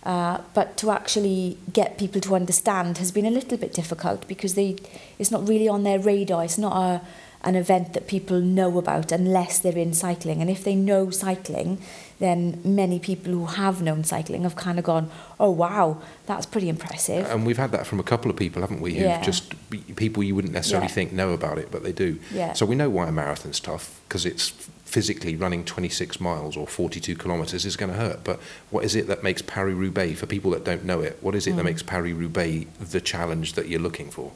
Uh, 0.04 0.40
but 0.54 0.78
to 0.78 0.92
actually 0.92 1.58
get 1.74 1.98
people 1.98 2.22
to 2.22 2.36
understand 2.36 3.00
has 3.00 3.12
been 3.12 3.26
a 3.26 3.32
little 3.32 3.58
bit 3.58 3.74
difficult 3.74 4.28
because 4.28 4.54
they 4.54 4.76
it's 5.18 5.32
not 5.32 5.48
really 5.48 5.68
on 5.68 5.84
their 5.84 6.00
radar. 6.00 6.44
It's 6.44 6.60
not 6.60 6.74
a, 6.78 7.02
an 7.46 7.56
event 7.56 7.94
that 7.94 8.08
people 8.08 8.42
know 8.42 8.78
about 8.80 9.12
unless 9.12 9.60
they're 9.60 9.78
in 9.78 9.94
cycling. 9.94 10.42
And 10.42 10.50
if 10.50 10.64
they 10.64 10.76
know 10.76 11.12
cycling, 11.12 11.78
then 12.20 12.60
many 12.66 12.98
people 13.00 13.32
who 13.32 13.46
have 13.46 13.82
known 13.84 14.04
cycling 14.04 14.44
have 14.44 14.56
kind 14.56 14.80
of 14.80 14.86
gone, 14.86 15.12
oh 15.40 15.52
wow, 15.52 16.02
that's 16.26 16.46
pretty 16.48 16.68
impressive. 16.70 17.26
And 17.30 17.46
we've 17.46 17.58
had 17.58 17.72
that 17.72 17.86
from 17.86 18.00
a 18.00 18.04
couple 18.04 18.32
of 18.32 18.38
people, 18.38 18.62
haven't 18.62 18.82
we? 18.82 18.94
Who've 18.96 19.04
Yeah. 19.04 19.22
just 19.22 19.54
people 19.96 20.24
you 20.24 20.34
wouldn't 20.34 20.54
necessarily 20.54 20.88
Yeah. 20.88 20.94
think 20.94 21.14
know 21.14 21.32
about 21.34 21.60
it, 21.60 21.70
but 21.72 21.84
they 21.84 21.92
do. 21.92 22.18
Yeah. 22.34 22.54
So 22.54 22.66
we 22.66 22.76
know 22.76 22.90
why 22.90 23.08
a 23.08 23.12
marathon's 23.12 23.60
tough 23.60 24.02
because 24.08 24.26
it's 24.26 24.52
physically 24.86 25.36
running 25.36 25.64
26 25.66 26.20
miles 26.20 26.56
or 26.58 26.66
42 26.66 27.16
kilometres 27.16 27.66
is 27.66 27.76
going 27.76 27.92
to 27.92 27.98
hurt. 27.98 28.24
But 28.24 28.40
what 28.72 28.84
is 28.86 28.96
it 28.96 29.08
that 29.08 29.24
makes 29.24 29.42
Paris 29.42 29.76
Roubaix 29.76 30.18
for 30.20 30.26
people 30.26 30.52
that 30.52 30.64
don't 30.64 30.86
know 30.86 31.02
it? 31.02 31.18
What 31.22 31.36
is 31.36 31.46
it 31.48 31.56
that 31.58 31.62
Mm. 31.64 31.66
makes 31.66 31.84
Paris 31.84 32.14
Roubaix 32.14 32.66
the 32.80 33.02
challenge 33.02 33.54
that 33.54 33.68
you're 33.68 33.82
looking 33.82 34.10
for? 34.10 34.32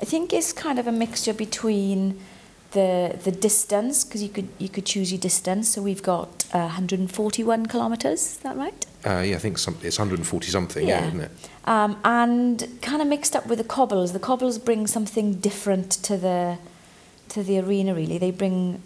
I 0.00 0.04
think 0.04 0.32
it's 0.32 0.52
kind 0.52 0.78
of 0.78 0.86
a 0.86 0.92
mixture 0.92 1.32
between 1.34 2.18
the 2.72 3.18
the 3.24 3.30
distance 3.32 4.04
because 4.04 4.22
you 4.22 4.28
could 4.28 4.48
you 4.58 4.68
could 4.68 4.84
choose 4.84 5.10
your 5.10 5.20
distance. 5.20 5.68
So 5.70 5.82
we've 5.82 6.02
got 6.02 6.44
uh, 6.52 6.58
141 6.58 7.66
kilometres. 7.66 8.20
Is 8.22 8.36
that 8.38 8.56
right? 8.56 8.86
Uh, 9.06 9.20
yeah, 9.20 9.36
I 9.36 9.38
think 9.38 9.58
some, 9.58 9.76
it's 9.82 9.98
140 9.98 10.48
something, 10.50 10.86
yeah, 10.86 11.00
Yeah. 11.00 11.06
isn't 11.08 11.20
it? 11.20 11.30
um, 11.64 11.96
and 12.04 12.68
kind 12.82 13.00
of 13.02 13.08
mixed 13.08 13.34
up 13.36 13.46
with 13.46 13.58
the 13.58 13.64
cobbles. 13.64 14.12
The 14.12 14.18
cobbles 14.18 14.58
bring 14.58 14.86
something 14.86 15.34
different 15.34 15.90
to 16.04 16.16
the 16.16 16.58
to 17.30 17.42
the 17.42 17.58
arena. 17.58 17.94
Really, 17.94 18.18
they 18.18 18.30
bring 18.32 18.82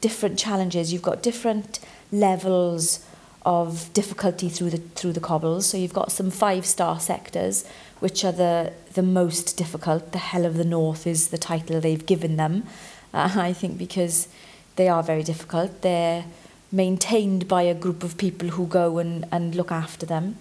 different 0.00 0.38
challenges. 0.38 0.92
You've 0.92 1.02
got 1.02 1.22
different 1.22 1.78
levels 2.12 3.04
of 3.46 3.90
difficulty 3.94 4.48
through 4.48 4.70
the 4.70 4.78
through 4.78 5.12
the 5.12 5.20
cobbles. 5.20 5.66
So 5.66 5.76
you've 5.76 5.92
got 5.94 6.12
some 6.12 6.30
five 6.30 6.64
star 6.66 7.00
sectors, 7.00 7.64
which 8.00 8.24
are 8.24 8.32
the 8.32 8.72
the 8.94 9.02
most 9.02 9.56
difficult. 9.56 10.12
The 10.12 10.18
Hell 10.18 10.44
of 10.46 10.54
the 10.56 10.64
North 10.64 11.06
is 11.06 11.28
the 11.28 11.38
title 11.38 11.80
they've 11.80 12.06
given 12.06 12.36
them. 12.36 12.64
Uh, 13.12 13.30
I 13.36 13.52
think 13.52 13.78
because 13.78 14.28
they 14.76 14.88
are 14.88 15.02
very 15.02 15.22
difficult. 15.22 15.82
They're 15.82 16.24
maintained 16.72 17.48
by 17.48 17.62
a 17.62 17.74
group 17.74 18.02
of 18.02 18.16
people 18.16 18.50
who 18.50 18.66
go 18.66 18.98
and, 18.98 19.26
and 19.32 19.54
look 19.54 19.72
after 19.72 20.06
them. 20.06 20.38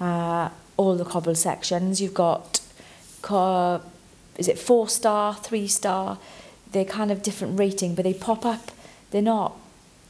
Uh, 0.00 0.50
all 0.76 0.96
the 0.96 1.04
cobble 1.04 1.34
sections. 1.34 2.00
You've 2.00 2.14
got, 2.14 2.60
is 4.38 4.48
it 4.48 4.58
four 4.58 4.88
star, 4.88 5.34
three 5.34 5.66
star? 5.66 6.18
They're 6.72 6.84
kind 6.84 7.10
of 7.10 7.22
different 7.22 7.58
rating, 7.58 7.94
but 7.94 8.04
they 8.04 8.14
pop 8.14 8.46
up. 8.46 8.70
They're 9.10 9.22
not, 9.22 9.56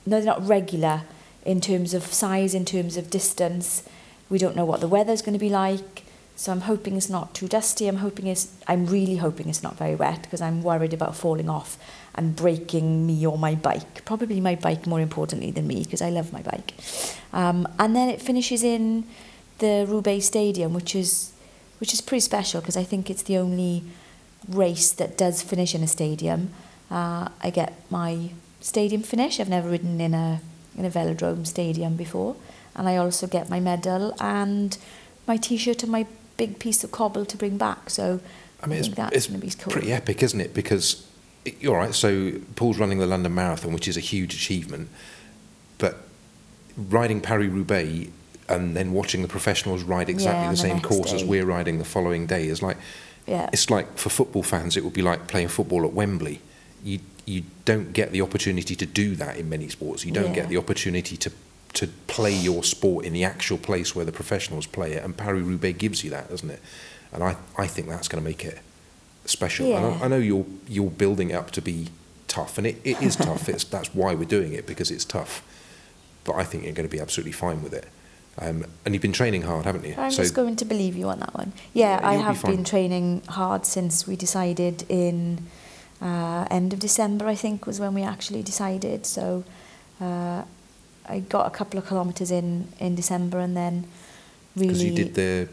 no, 0.06 0.18
they're 0.18 0.26
not 0.26 0.46
regular 0.46 1.02
in 1.44 1.60
terms 1.60 1.94
of 1.94 2.04
size, 2.04 2.54
in 2.54 2.64
terms 2.64 2.96
of 2.96 3.10
distance. 3.10 3.82
We 4.28 4.38
don't 4.38 4.54
know 4.54 4.64
what 4.64 4.80
the 4.80 4.88
weather's 4.88 5.22
going 5.22 5.32
to 5.32 5.40
be 5.40 5.48
like. 5.48 6.04
So 6.36 6.52
I'm 6.52 6.62
hoping 6.62 6.96
it's 6.96 7.10
not 7.10 7.34
too 7.34 7.48
dusty. 7.48 7.88
I'm 7.88 7.96
hoping 7.96 8.26
it's, 8.26 8.52
I'm 8.68 8.86
really 8.86 9.16
hoping 9.16 9.48
it's 9.48 9.62
not 9.62 9.76
very 9.76 9.94
wet 9.94 10.22
because 10.22 10.40
I'm 10.40 10.62
worried 10.62 10.94
about 10.94 11.16
falling 11.16 11.50
off 11.50 11.76
and 12.14 12.36
breaking 12.36 13.06
me 13.06 13.26
or 13.26 13.38
my 13.38 13.54
bike. 13.54 14.04
Probably 14.04 14.40
my 14.40 14.54
bike 14.54 14.86
more 14.86 15.00
importantly 15.00 15.50
than 15.50 15.66
me 15.66 15.84
because 15.84 16.02
I 16.02 16.10
love 16.10 16.32
my 16.32 16.42
bike. 16.42 16.74
Um, 17.32 17.68
and 17.78 17.94
then 17.94 18.08
it 18.08 18.20
finishes 18.20 18.62
in 18.62 19.04
the 19.58 19.86
Roubaix 19.88 20.26
Stadium, 20.26 20.74
which 20.74 20.94
is 20.94 21.32
which 21.78 21.94
is 21.94 22.00
pretty 22.02 22.20
special 22.20 22.60
because 22.60 22.76
I 22.76 22.84
think 22.84 23.08
it's 23.08 23.22
the 23.22 23.38
only 23.38 23.84
race 24.48 24.92
that 24.92 25.16
does 25.16 25.42
finish 25.42 25.74
in 25.74 25.82
a 25.82 25.86
stadium, 25.86 26.50
uh, 26.90 27.28
I 27.42 27.50
get 27.50 27.74
my 27.90 28.30
stadium 28.60 29.02
finish. 29.02 29.40
I've 29.40 29.48
never 29.48 29.68
ridden 29.68 30.00
in 30.00 30.14
a 30.14 30.40
in 30.76 30.84
a 30.84 30.90
velodrome 30.90 31.46
stadium 31.46 31.96
before, 31.96 32.36
and 32.74 32.88
I 32.88 32.96
also 32.96 33.26
get 33.26 33.48
my 33.48 33.60
medal 33.60 34.14
and 34.20 34.76
my 35.26 35.36
T-shirt 35.36 35.82
and 35.82 35.92
my 35.92 36.06
big 36.36 36.58
piece 36.58 36.82
of 36.84 36.90
cobble 36.90 37.24
to 37.26 37.36
bring 37.36 37.58
back. 37.58 37.90
So 37.90 38.20
I 38.62 38.66
mean, 38.66 38.76
I 38.76 38.80
it's, 38.80 38.88
that's 38.88 39.16
it's 39.16 39.26
going 39.26 39.40
to 39.40 39.46
be 39.46 39.52
cool. 39.52 39.72
pretty 39.72 39.92
epic, 39.92 40.22
isn't 40.22 40.40
it? 40.40 40.54
Because 40.54 41.06
you're 41.60 41.76
right. 41.76 41.94
So 41.94 42.32
Paul's 42.56 42.78
running 42.78 42.98
the 42.98 43.06
London 43.06 43.34
Marathon, 43.34 43.72
which 43.72 43.88
is 43.88 43.96
a 43.96 44.00
huge 44.00 44.34
achievement, 44.34 44.88
but 45.78 45.96
riding 46.76 47.20
Paris 47.20 47.48
Roubaix 47.48 48.08
and 48.48 48.76
then 48.76 48.92
watching 48.92 49.22
the 49.22 49.28
professionals 49.28 49.82
ride 49.82 50.08
exactly 50.08 50.42
Yeah, 50.42 50.46
the 50.50 50.56
the 50.56 50.56
same 50.68 50.80
course 50.80 51.12
as 51.12 51.24
we're 51.24 51.44
riding 51.46 51.78
the 51.78 51.84
following 51.84 52.26
day 52.26 52.46
is 52.48 52.62
like 52.62 52.76
Yeah. 53.26 53.48
it's 53.52 53.70
like 53.70 53.96
for 53.96 54.10
football 54.10 54.42
fans, 54.42 54.76
it 54.76 54.84
would 54.84 54.92
be 54.92 55.02
like 55.02 55.28
playing 55.28 55.48
football 55.48 55.84
at 55.84 55.92
Wembley. 55.92 56.40
You 56.82 57.00
you 57.26 57.42
don't 57.64 57.92
get 57.92 58.10
the 58.12 58.22
opportunity 58.22 58.74
to 58.74 58.86
do 58.86 59.14
that 59.16 59.36
in 59.36 59.48
many 59.48 59.68
sports. 59.68 60.04
You 60.04 60.10
don't 60.12 60.28
Yeah. 60.30 60.34
get 60.34 60.48
the 60.48 60.56
opportunity 60.56 61.16
to 61.18 61.30
to 61.74 61.86
play 62.08 62.34
your 62.34 62.64
sport 62.64 63.04
in 63.04 63.12
the 63.12 63.22
actual 63.22 63.56
place 63.56 63.94
where 63.94 64.04
the 64.04 64.10
professionals 64.12 64.66
play 64.66 64.94
it, 64.94 65.04
and 65.04 65.16
Paris 65.16 65.44
Roubaix 65.44 65.78
gives 65.78 66.02
you 66.02 66.10
that, 66.10 66.28
doesn't 66.28 66.50
it? 66.50 66.60
And 67.12 67.22
I, 67.22 67.36
I 67.56 67.68
think 67.68 67.88
that's 67.88 68.08
going 68.08 68.20
to 68.22 68.28
make 68.28 68.44
it 68.44 68.58
special. 69.24 69.74
And 69.76 69.86
I, 69.86 70.04
I 70.04 70.08
know 70.08 70.18
you're 70.18 70.46
you're 70.68 70.90
building 70.90 71.30
it 71.30 71.34
up 71.34 71.50
to 71.52 71.62
be 71.62 71.88
tough, 72.28 72.58
and 72.58 72.66
it, 72.66 72.80
it 72.84 73.00
is 73.02 73.16
tough. 73.28 73.48
It's 73.48 73.64
that's 73.64 73.94
why 73.94 74.14
we're 74.14 74.24
doing 74.24 74.52
it 74.52 74.66
because 74.66 74.90
it's 74.90 75.04
tough. 75.04 75.42
But 76.24 76.36
I 76.36 76.44
think 76.44 76.64
you're 76.64 76.72
going 76.72 76.88
to 76.88 76.94
be 76.94 77.00
absolutely 77.00 77.32
fine 77.32 77.62
with 77.62 77.72
it. 77.72 77.88
Um, 78.38 78.64
and 78.84 78.94
you've 78.94 79.02
been 79.02 79.12
training 79.12 79.42
hard, 79.42 79.64
haven't 79.64 79.84
you? 79.84 79.94
I'm 79.98 80.10
so 80.10 80.22
just 80.22 80.34
going 80.34 80.56
to 80.56 80.64
believe 80.64 80.96
you 80.96 81.08
on 81.08 81.20
that 81.20 81.34
one. 81.34 81.52
Yeah, 81.74 82.00
Yeah, 82.00 82.08
I 82.08 82.12
you'll 82.12 82.20
be 82.20 82.26
have 82.26 82.42
been 82.44 82.64
training 82.64 83.22
hard 83.28 83.66
since 83.66 84.06
we 84.06 84.16
decided 84.16 84.84
in 84.88 85.46
uh, 86.00 86.46
end 86.50 86.72
of 86.72 86.78
December, 86.78 87.26
I 87.26 87.34
think, 87.34 87.66
was 87.66 87.80
when 87.80 87.92
we 87.92 88.02
actually 88.02 88.42
decided. 88.42 89.04
So 89.04 89.44
uh, 90.00 90.44
I 91.06 91.20
got 91.20 91.46
a 91.46 91.50
couple 91.50 91.78
of 91.78 91.86
kilometres 91.86 92.30
in 92.30 92.68
in 92.78 92.94
December 92.94 93.40
and 93.40 93.56
then 93.56 93.86
really. 94.56 94.68
because 94.68 94.84
you 94.84 94.94
did 94.94 95.14
the 95.14 95.48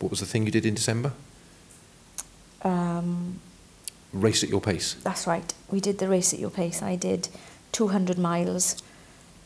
what 0.00 0.10
was 0.10 0.20
the 0.20 0.26
thing 0.26 0.44
you 0.44 0.52
did 0.52 0.66
in 0.66 0.74
December? 0.74 1.12
Um, 2.62 3.40
Race 4.12 4.42
at 4.42 4.48
your 4.50 4.60
pace. 4.60 4.94
That's 5.04 5.26
right. 5.26 5.54
We 5.70 5.80
did 5.80 5.98
the 5.98 6.08
race 6.08 6.32
at 6.34 6.40
your 6.40 6.50
pace. 6.50 6.82
I 6.82 6.96
did 6.96 7.28
200 7.72 8.18
miles, 8.18 8.82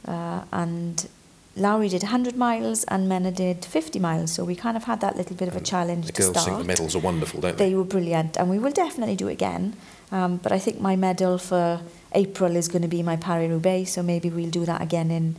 uh, 0.09 0.41
and 0.53 1.07
Lowry 1.55 1.89
did 1.91 2.03
100 2.03 2.35
miles, 2.37 2.83
and 2.85 3.07
Mena 3.07 3.31
did 3.31 3.63
50 3.65 3.99
miles. 3.99 4.33
So 4.33 4.43
we 4.43 4.55
kind 4.57 4.77
of 4.77 4.85
had 4.85 5.03
that 5.03 5.17
little 5.19 5.37
bit 5.37 5.49
of 5.49 5.55
a 5.55 5.59
And 5.59 5.67
challenge 5.67 6.07
The 6.07 6.13
to 6.13 6.23
girls 6.23 6.31
start. 6.33 6.47
think 6.47 6.59
the 6.59 6.65
medals 6.65 6.97
are 6.97 7.01
wonderful, 7.01 7.43
don't 7.43 7.59
they? 7.59 7.69
They 7.69 7.75
were 7.75 7.85
brilliant, 7.85 8.39
and 8.39 8.49
we 8.49 8.59
will 8.59 8.73
definitely 8.73 9.17
do 9.17 9.29
it 9.29 9.35
again. 9.35 9.77
Um, 10.11 10.39
but 10.39 10.51
I 10.51 10.59
think 10.59 10.81
my 10.81 10.97
medal 10.97 11.37
for 11.37 11.83
April 12.13 12.57
is 12.57 12.69
going 12.69 12.83
to 12.83 12.89
be 12.89 13.03
my 13.03 13.17
Paris 13.17 13.51
Roubaix, 13.51 13.93
so 13.93 14.03
maybe 14.03 14.31
we'll 14.31 14.49
do 14.51 14.65
that 14.65 14.81
again 14.81 15.11
in 15.11 15.37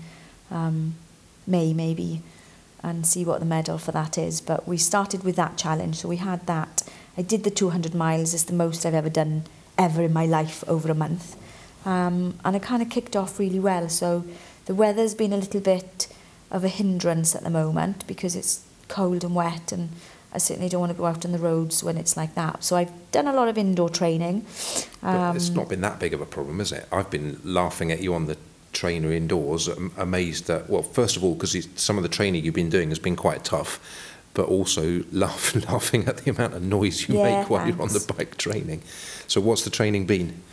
um, 0.52 0.94
May, 1.48 1.74
maybe, 1.74 2.22
and 2.84 3.08
see 3.08 3.26
what 3.26 3.40
the 3.40 3.46
medal 3.48 3.80
for 3.80 3.92
that 3.92 4.20
is. 4.20 4.40
But 4.40 4.68
we 4.68 4.78
started 4.78 5.24
with 5.24 5.36
that 5.38 5.58
challenge, 5.58 5.96
so 5.98 6.08
we 6.08 6.18
had 6.18 6.46
that. 6.46 6.84
I 7.18 7.22
did 7.22 7.44
the 7.44 7.52
200 7.52 7.94
miles, 7.96 8.34
it's 8.34 8.44
the 8.44 8.54
most 8.54 8.86
I've 8.86 8.94
ever 8.94 9.10
done 9.10 9.44
ever 9.78 10.04
in 10.04 10.14
my 10.14 10.26
life 10.26 10.64
over 10.68 10.92
a 10.92 10.96
month. 10.96 11.36
Um, 11.86 12.40
and 12.44 12.56
I 12.56 12.60
kind 12.60 12.82
of 12.82 12.90
kicked 12.90 13.16
off 13.16 13.40
really 13.40 13.60
well, 13.60 13.90
so 13.90 14.26
the 14.66 14.76
weather's 14.76 15.14
been 15.14 15.34
a 15.34 15.38
little 15.38 15.62
bit 15.62 16.08
of 16.52 16.64
a 16.64 16.68
hindrance 16.68 17.36
at 17.36 17.44
the 17.44 17.50
moment 17.50 18.06
because 18.08 18.36
it's 18.36 18.66
cold 18.88 19.24
and 19.24 19.36
wet 19.36 19.72
and 19.72 19.90
I 20.36 20.38
certainly 20.38 20.68
don't 20.68 20.82
want 20.82 20.92
to 20.92 20.98
go 20.98 21.06
out 21.06 21.24
on 21.24 21.32
the 21.32 21.38
roads 21.38 21.82
when 21.82 21.98
it's 21.98 22.18
like 22.18 22.36
that. 22.36 22.62
So 22.62 22.76
I've 22.76 22.92
done 23.12 23.26
a 23.26 23.34
lot 23.34 23.48
of 23.48 23.58
indoor 23.58 23.90
training. 23.90 24.46
Um, 25.02 25.32
but 25.32 25.36
it's 25.38 25.50
um, 25.50 25.56
not 25.56 25.70
been 25.70 25.82
that 25.82 25.98
big 25.98 26.14
of 26.14 26.20
a 26.20 26.26
problem, 26.26 26.60
is 26.60 26.74
it? 26.74 26.86
I've 26.92 27.10
been 27.10 27.40
laughing 27.46 27.90
at 27.92 28.02
you 28.02 28.14
on 28.14 28.26
the 28.26 28.38
trainer 28.74 29.14
indoors, 29.14 29.70
amazed 29.98 30.48
that, 30.48 30.70
well, 30.70 30.84
first 30.84 31.16
of 31.16 31.24
all, 31.24 31.36
because 31.36 31.68
some 31.76 31.96
of 31.96 32.04
the 32.04 32.10
training 32.10 32.44
you've 32.44 32.54
been 32.54 32.70
doing 32.70 32.90
has 32.90 33.00
been 33.00 33.16
quite 33.16 33.46
tough. 33.46 33.80
But 34.36 34.48
also 34.48 35.04
laugh, 35.12 35.56
laughing 35.70 36.08
at 36.08 36.18
the 36.18 36.30
amount 36.30 36.54
of 36.54 36.62
noise 36.62 37.08
you 37.08 37.18
Yeah, 37.18 37.40
make 37.40 37.50
while 37.50 37.68
you're 37.68 37.82
on 37.82 37.88
the 37.88 38.14
bike 38.16 38.38
training. 38.38 38.84
So, 39.28 39.42
what's 39.42 39.64
the 39.64 39.72
training 39.72 40.06
been? 40.06 40.44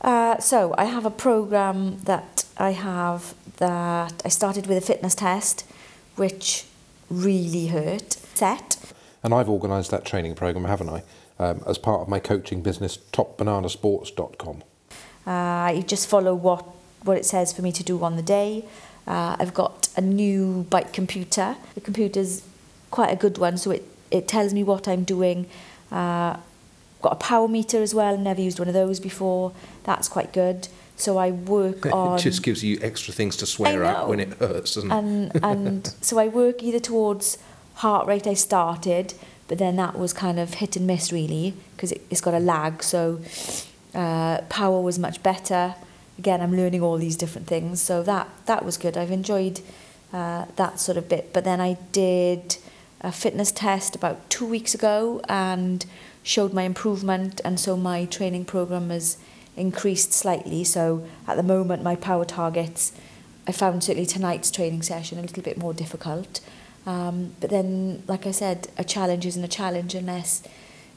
Uh, 0.00 0.38
so 0.38 0.74
I 0.76 0.84
have 0.84 1.06
a 1.06 1.10
program 1.10 1.98
that 2.02 2.44
I 2.56 2.70
have 2.70 3.34
that 3.56 4.22
I 4.24 4.28
started 4.28 4.66
with 4.66 4.76
a 4.78 4.80
fitness 4.80 5.14
test, 5.14 5.64
which 6.16 6.64
really 7.08 7.68
hurt. 7.68 8.14
Set. 8.34 8.92
And 9.22 9.32
I've 9.32 9.48
organised 9.48 9.90
that 9.92 10.04
training 10.04 10.34
program, 10.34 10.64
haven't 10.64 10.88
I? 10.88 11.02
Um, 11.38 11.62
as 11.66 11.78
part 11.78 12.00
of 12.00 12.08
my 12.08 12.18
coaching 12.18 12.62
business, 12.62 12.98
topbananasports.com. 13.12 14.62
Uh, 15.26 15.30
I 15.30 15.84
just 15.86 16.08
follow 16.08 16.34
what, 16.34 16.66
what 17.04 17.16
it 17.16 17.24
says 17.24 17.52
for 17.52 17.62
me 17.62 17.72
to 17.72 17.84
do 17.84 18.02
on 18.02 18.16
the 18.16 18.22
day. 18.22 18.64
Uh, 19.06 19.36
I've 19.38 19.54
got 19.54 19.88
a 19.96 20.00
new 20.00 20.66
bike 20.70 20.92
computer. 20.92 21.56
The 21.74 21.80
computer's 21.80 22.42
quite 22.90 23.10
a 23.10 23.16
good 23.16 23.38
one, 23.38 23.56
so 23.56 23.70
it, 23.70 23.84
it 24.10 24.28
tells 24.28 24.54
me 24.54 24.62
what 24.62 24.86
I'm 24.86 25.04
doing. 25.04 25.46
Uh, 25.90 26.36
got 27.02 27.12
a 27.12 27.16
power 27.16 27.48
meter 27.48 27.82
as 27.82 27.94
well, 27.94 28.16
never 28.16 28.40
used 28.40 28.58
one 28.58 28.68
of 28.68 28.74
those 28.74 29.00
before. 29.00 29.52
That's 29.84 30.08
quite 30.08 30.32
good. 30.32 30.68
So 30.96 31.18
I 31.18 31.32
work 31.32 31.86
on... 31.92 32.18
it 32.18 32.22
just 32.22 32.42
gives 32.42 32.62
you 32.62 32.78
extra 32.80 33.12
things 33.12 33.36
to 33.38 33.46
swear 33.46 33.84
at 33.84 34.08
when 34.08 34.20
it 34.20 34.34
hurts, 34.34 34.74
doesn't 34.74 34.90
it? 34.90 34.94
and 34.94 35.44
and 35.44 35.86
so 36.00 36.18
I 36.18 36.28
work 36.28 36.62
either 36.62 36.78
towards 36.78 37.38
heart 37.76 38.06
rate 38.06 38.26
I 38.26 38.34
started, 38.34 39.14
but 39.48 39.58
then 39.58 39.76
that 39.76 39.98
was 39.98 40.12
kind 40.12 40.38
of 40.38 40.54
hit 40.54 40.76
and 40.76 40.86
miss 40.86 41.12
really 41.12 41.54
because 41.74 41.92
it, 41.92 42.02
it's 42.08 42.20
got 42.20 42.34
a 42.34 42.38
lag. 42.38 42.82
So 42.82 43.20
uh, 43.94 44.42
power 44.48 44.80
was 44.80 44.98
much 44.98 45.22
better. 45.22 45.74
Again, 46.22 46.40
I'm 46.40 46.56
learning 46.56 46.82
all 46.82 46.98
these 46.98 47.16
different 47.16 47.48
things, 47.48 47.82
so 47.82 48.02
that 48.04 48.28
that 48.46 48.64
was 48.64 48.76
good. 48.76 48.96
I've 48.96 49.10
enjoyed 49.10 49.60
uh, 50.12 50.44
that 50.56 50.78
sort 50.78 50.96
of 50.96 51.08
bit. 51.08 51.32
But 51.32 51.42
then 51.42 51.60
I 51.60 51.78
did 51.90 52.58
a 53.00 53.10
fitness 53.10 53.50
test 53.50 53.96
about 53.96 54.30
two 54.30 54.46
weeks 54.46 54.72
ago 54.72 55.20
and 55.28 55.84
showed 56.22 56.52
my 56.52 56.62
improvement, 56.62 57.40
and 57.44 57.58
so 57.58 57.76
my 57.76 58.04
training 58.04 58.44
program 58.44 58.90
has 58.90 59.16
increased 59.56 60.12
slightly. 60.12 60.62
So 60.62 61.04
at 61.26 61.36
the 61.36 61.42
moment, 61.42 61.82
my 61.82 61.96
power 61.96 62.24
targets 62.24 62.92
I 63.46 63.52
found 63.52 63.82
certainly 63.82 64.06
tonight's 64.06 64.50
training 64.50 64.82
session 64.82 65.18
a 65.18 65.22
little 65.22 65.42
bit 65.42 65.58
more 65.58 65.74
difficult. 65.74 66.40
Um, 66.86 67.34
but 67.40 67.50
then, 67.50 68.02
like 68.06 68.26
I 68.26 68.30
said, 68.30 68.68
a 68.78 68.84
challenge 68.84 69.26
isn't 69.26 69.42
a 69.42 69.48
challenge 69.48 69.94
unless 69.94 70.42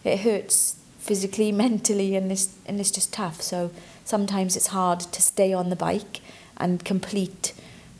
it 0.04 0.20
hurts 0.20 0.78
physically, 1.06 1.52
mentally, 1.66 2.16
and 2.16 2.32
it's, 2.32 2.56
and 2.66 2.80
it's 2.80 2.92
just 2.92 3.14
tough. 3.14 3.42
So 3.42 3.72
sometimes 4.04 4.56
it's 4.56 4.68
hard 4.68 5.00
to 5.00 5.22
stay 5.22 5.54
on 5.54 5.70
the 5.70 5.76
bike 5.76 6.20
and 6.58 6.84
complete 6.84 7.54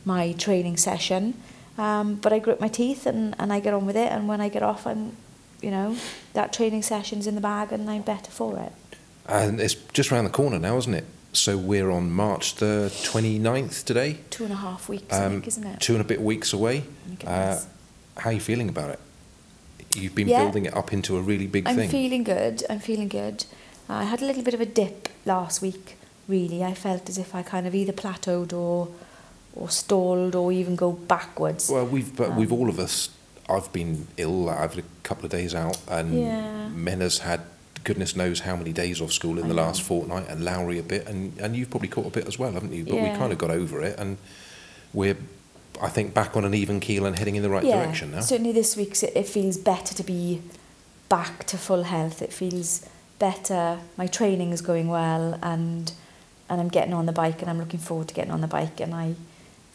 my 0.04 0.32
training 0.32 0.76
session. 0.76 1.34
Um, 1.78 2.14
but 2.16 2.32
I 2.32 2.38
grit 2.38 2.60
my 2.60 2.68
teeth 2.68 3.06
and, 3.06 3.34
and 3.38 3.52
I 3.52 3.60
get 3.60 3.74
on 3.74 3.86
with 3.86 3.96
it. 3.96 4.10
And 4.10 4.28
when 4.28 4.40
I 4.40 4.48
get 4.48 4.62
off, 4.62 4.86
I'm, 4.86 5.16
you 5.60 5.70
know, 5.70 5.96
that 6.32 6.52
training 6.52 6.82
session's 6.82 7.26
in 7.26 7.34
the 7.34 7.40
bag 7.40 7.72
and 7.72 7.88
I'm 7.90 8.02
better 8.02 8.30
for 8.30 8.58
it. 8.58 8.72
And 9.28 9.60
it's 9.60 9.74
just 9.92 10.10
around 10.10 10.24
the 10.24 10.30
corner 10.30 10.58
now, 10.58 10.76
isn't 10.78 10.94
it? 10.94 11.04
So 11.32 11.58
we're 11.58 11.90
on 11.90 12.10
March 12.10 12.54
the 12.54 12.90
29th 13.04 13.84
today. 13.84 14.20
Two 14.30 14.44
and 14.44 14.52
a 14.54 14.56
half 14.56 14.88
weeks, 14.88 15.12
I 15.14 15.24
Um, 15.26 15.32
think, 15.32 15.48
isn't 15.48 15.66
it? 15.66 15.80
Two 15.80 15.92
and 15.92 16.00
a 16.00 16.04
bit 16.04 16.22
weeks 16.22 16.52
away. 16.54 16.84
Uh, 17.26 17.60
how 18.16 18.30
are 18.30 18.32
you 18.32 18.40
feeling 18.40 18.70
about 18.70 18.90
it? 18.90 19.00
You've 19.96 20.14
been 20.14 20.28
Yeah. 20.28 20.42
building 20.44 20.66
it 20.66 20.76
up 20.76 20.92
into 20.92 21.16
a 21.16 21.20
really 21.20 21.46
big 21.46 21.64
thing. 21.64 21.80
I'm 21.80 21.88
feeling 21.88 22.24
good. 22.24 22.62
I'm 22.70 22.80
feeling 22.80 23.08
good. 23.08 23.44
I 23.88 24.04
had 24.04 24.20
a 24.22 24.26
little 24.26 24.42
bit 24.42 24.54
of 24.54 24.60
a 24.60 24.66
dip 24.66 25.08
last 25.24 25.62
week. 25.62 25.96
Really, 26.28 26.62
I 26.64 26.74
felt 26.74 27.08
as 27.08 27.18
if 27.18 27.34
I 27.34 27.42
kind 27.42 27.66
of 27.66 27.74
either 27.74 27.92
plateaued 27.92 28.52
or, 28.52 28.88
or 29.54 29.70
stalled, 29.70 30.34
or 30.34 30.50
even 30.52 30.74
go 30.76 30.92
backwards. 30.92 31.68
well, 31.70 31.86
we've 31.86 32.14
but 32.16 32.30
Um, 32.30 32.36
we've 32.36 32.52
all 32.52 32.68
of 32.68 32.78
us. 32.78 33.10
I've 33.48 33.72
been 33.72 34.08
ill. 34.16 34.48
I've 34.50 34.74
had 34.74 34.82
a 34.84 34.88
couple 35.04 35.24
of 35.24 35.30
days 35.30 35.54
out, 35.54 35.78
and 35.88 36.18
Yeah. 36.20 36.68
Mena's 36.68 37.18
had 37.18 37.42
goodness 37.84 38.16
knows 38.16 38.40
how 38.40 38.56
many 38.56 38.72
days 38.72 39.00
off 39.00 39.12
school 39.12 39.38
in 39.38 39.44
I 39.44 39.48
the 39.48 39.54
know. 39.54 39.62
last 39.62 39.82
fortnight, 39.82 40.28
and 40.28 40.44
Lowry 40.44 40.80
a 40.80 40.82
bit, 40.82 41.06
and 41.06 41.32
and 41.38 41.54
you've 41.54 41.70
probably 41.70 41.86
caught 41.88 42.06
a 42.06 42.10
bit 42.10 42.26
as 42.26 42.36
well, 42.40 42.50
haven't 42.50 42.72
you? 42.72 42.82
But 42.84 42.94
we 42.94 43.00
Yeah. 43.02 43.16
kind 43.16 43.32
of 43.32 43.38
got 43.38 43.52
over 43.52 43.80
it, 43.82 43.96
and 44.00 44.16
we're, 44.92 45.16
I 45.80 45.88
think, 45.88 46.14
back 46.14 46.36
on 46.36 46.44
an 46.44 46.54
even 46.54 46.80
keel 46.80 47.06
and 47.06 47.16
heading 47.16 47.36
in 47.36 47.42
the 47.42 47.50
right 47.50 47.64
yeah, 47.64 47.82
direction 47.82 48.12
now. 48.12 48.20
certainly 48.20 48.52
this 48.52 48.76
week 48.76 49.00
it, 49.02 49.26
feels 49.26 49.56
better 49.56 49.94
to 49.94 50.02
be 50.02 50.42
back 51.08 51.44
to 51.44 51.58
full 51.58 51.84
health. 51.84 52.22
It 52.22 52.32
feels 52.32 52.88
better. 53.18 53.80
My 53.96 54.06
training 54.06 54.52
is 54.52 54.60
going 54.60 54.88
well, 54.88 55.38
and 55.42 55.92
and 56.48 56.60
I'm 56.60 56.68
getting 56.68 56.94
on 56.94 57.06
the 57.06 57.12
bike, 57.12 57.42
and 57.42 57.50
I'm 57.50 57.58
looking 57.58 57.80
forward 57.80 58.08
to 58.08 58.14
getting 58.14 58.32
on 58.32 58.40
the 58.40 58.48
bike, 58.48 58.80
and 58.80 58.94
I. 58.94 59.14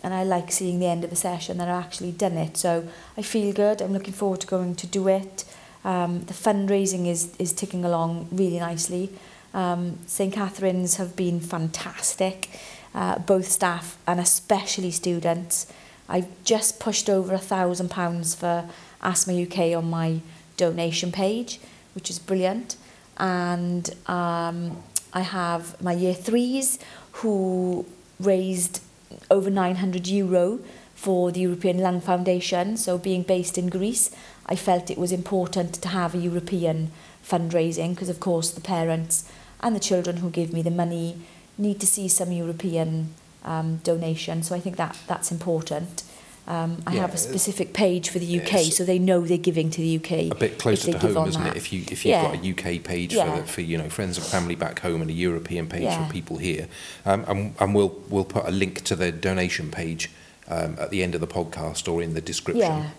And 0.04 0.16
I 0.16 0.24
like 0.24 0.52
seeing 0.52 0.80
the 0.80 0.88
end 0.88 1.04
of 1.04 1.12
the 1.12 1.16
session 1.16 1.60
that 1.60 1.68
I've 1.68 1.84
actually 1.84 2.12
done 2.12 2.36
it. 2.36 2.58
So 2.58 2.88
I 3.16 3.22
feel 3.22 3.54
good. 3.54 3.84
I'm 3.84 3.94
looking 3.94 4.16
forward 4.16 4.42
to 4.42 4.48
going 4.48 4.74
to 4.74 4.88
do 4.88 5.08
it. 5.08 5.46
Um, 5.84 6.24
the 6.24 6.34
fundraising 6.34 7.06
is, 7.06 7.36
is 7.38 7.54
ticking 7.54 7.86
along 7.86 8.28
really 8.32 8.58
nicely. 8.58 9.12
Um, 9.54 10.00
St 10.06 10.34
Catherine's 10.34 10.96
have 10.96 11.16
been 11.16 11.40
fantastic, 11.40 12.50
uh, 12.94 13.20
both 13.20 13.46
staff 13.46 13.98
and 14.08 14.20
especially 14.20 14.92
students. 14.92 15.72
I've 16.12 16.28
just 16.44 16.82
pushed 16.82 17.10
over 17.10 17.34
a 17.34 17.40
thousand 17.40 17.90
pounds 17.90 18.36
for 18.36 18.70
Asthma 19.02 19.44
UK 19.44 19.78
on 19.78 19.90
my 19.90 20.20
donation 20.58 21.10
page, 21.10 21.62
which 21.96 22.10
is 22.10 22.20
brilliant. 22.20 22.76
And 23.16 23.90
um, 24.08 24.84
I 25.14 25.22
have 25.22 25.82
my 25.82 25.94
year 25.94 26.14
threes 26.14 26.80
who 27.14 27.86
raised 28.20 28.82
over 29.30 29.50
900 29.50 30.06
euro 30.08 30.60
for 30.96 31.32
the 31.32 31.40
European 31.40 31.78
Lung 31.78 32.02
Foundation. 32.02 32.76
So, 32.76 32.98
being 32.98 33.24
based 33.24 33.58
in 33.58 33.70
Greece, 33.70 34.12
I 34.48 34.58
felt 34.58 34.92
it 34.92 34.98
was 34.98 35.14
important 35.14 35.76
to 35.76 35.88
have 35.88 36.14
a 36.14 36.18
European 36.18 36.92
fundraising 37.26 37.92
because, 37.96 38.10
of 38.10 38.20
course, 38.20 38.52
the 38.52 38.62
parents 38.62 39.24
and 39.62 39.74
the 39.74 39.80
children 39.80 40.18
who 40.18 40.30
give 40.30 40.52
me 40.52 40.62
the 40.62 40.72
money 40.72 41.16
need 41.58 41.80
to 41.80 41.88
see 41.88 42.10
some 42.10 42.34
European 42.34 43.14
um, 43.44 43.78
donation. 43.84 44.44
So, 44.44 44.56
I 44.56 44.60
think 44.60 44.78
that 44.78 44.98
that's 45.08 45.32
important. 45.32 46.04
Um, 46.48 46.82
I 46.88 46.96
Yeah, 46.96 47.02
have 47.02 47.14
a 47.14 47.18
specific 47.18 47.72
page 47.72 48.10
for 48.10 48.18
the 48.18 48.42
UK, 48.42 48.72
so 48.74 48.84
they 48.84 48.98
know 48.98 49.22
they're 49.22 49.38
giving 49.38 49.70
to 49.70 49.80
the 49.80 49.96
UK. 49.98 50.32
a 50.32 50.36
bit 50.36 50.58
closer 50.58 50.92
to 50.92 50.98
home, 50.98 51.28
isn't 51.30 51.44
that. 51.44 51.56
it? 51.56 51.58
If 51.58 51.72
you 51.72 51.82
if 51.92 52.04
you've 52.04 52.16
Yeah. 52.16 52.24
got 52.24 52.36
a 52.36 52.40
UK 52.44 52.80
page 52.80 53.14
Yeah. 53.14 53.36
for 53.36 53.42
the, 53.42 53.48
for 53.48 53.62
you 53.62 53.78
know 53.78 53.90
friends 53.90 54.18
and 54.18 54.26
family 54.26 54.56
back 54.56 54.80
home 54.80 55.02
and 55.02 55.10
a 55.10 55.14
European 55.14 55.68
page 55.68 55.94
for 55.94 56.12
people 56.12 56.38
here, 56.38 56.68
um, 57.06 57.24
and 57.28 57.54
and 57.60 57.76
we'll 57.76 57.96
we'll 58.10 58.26
put 58.26 58.46
a 58.48 58.52
link 58.52 58.84
to 58.86 58.96
the 58.96 59.12
donation 59.12 59.70
page 59.70 60.10
um, 60.50 60.76
at 60.80 60.90
the 60.90 61.04
end 61.04 61.14
of 61.16 61.22
the 61.22 61.28
podcast 61.28 61.88
or 61.92 62.02
in 62.02 62.16
the 62.16 62.22
description. 62.22 62.78
Yeah. 62.78 62.90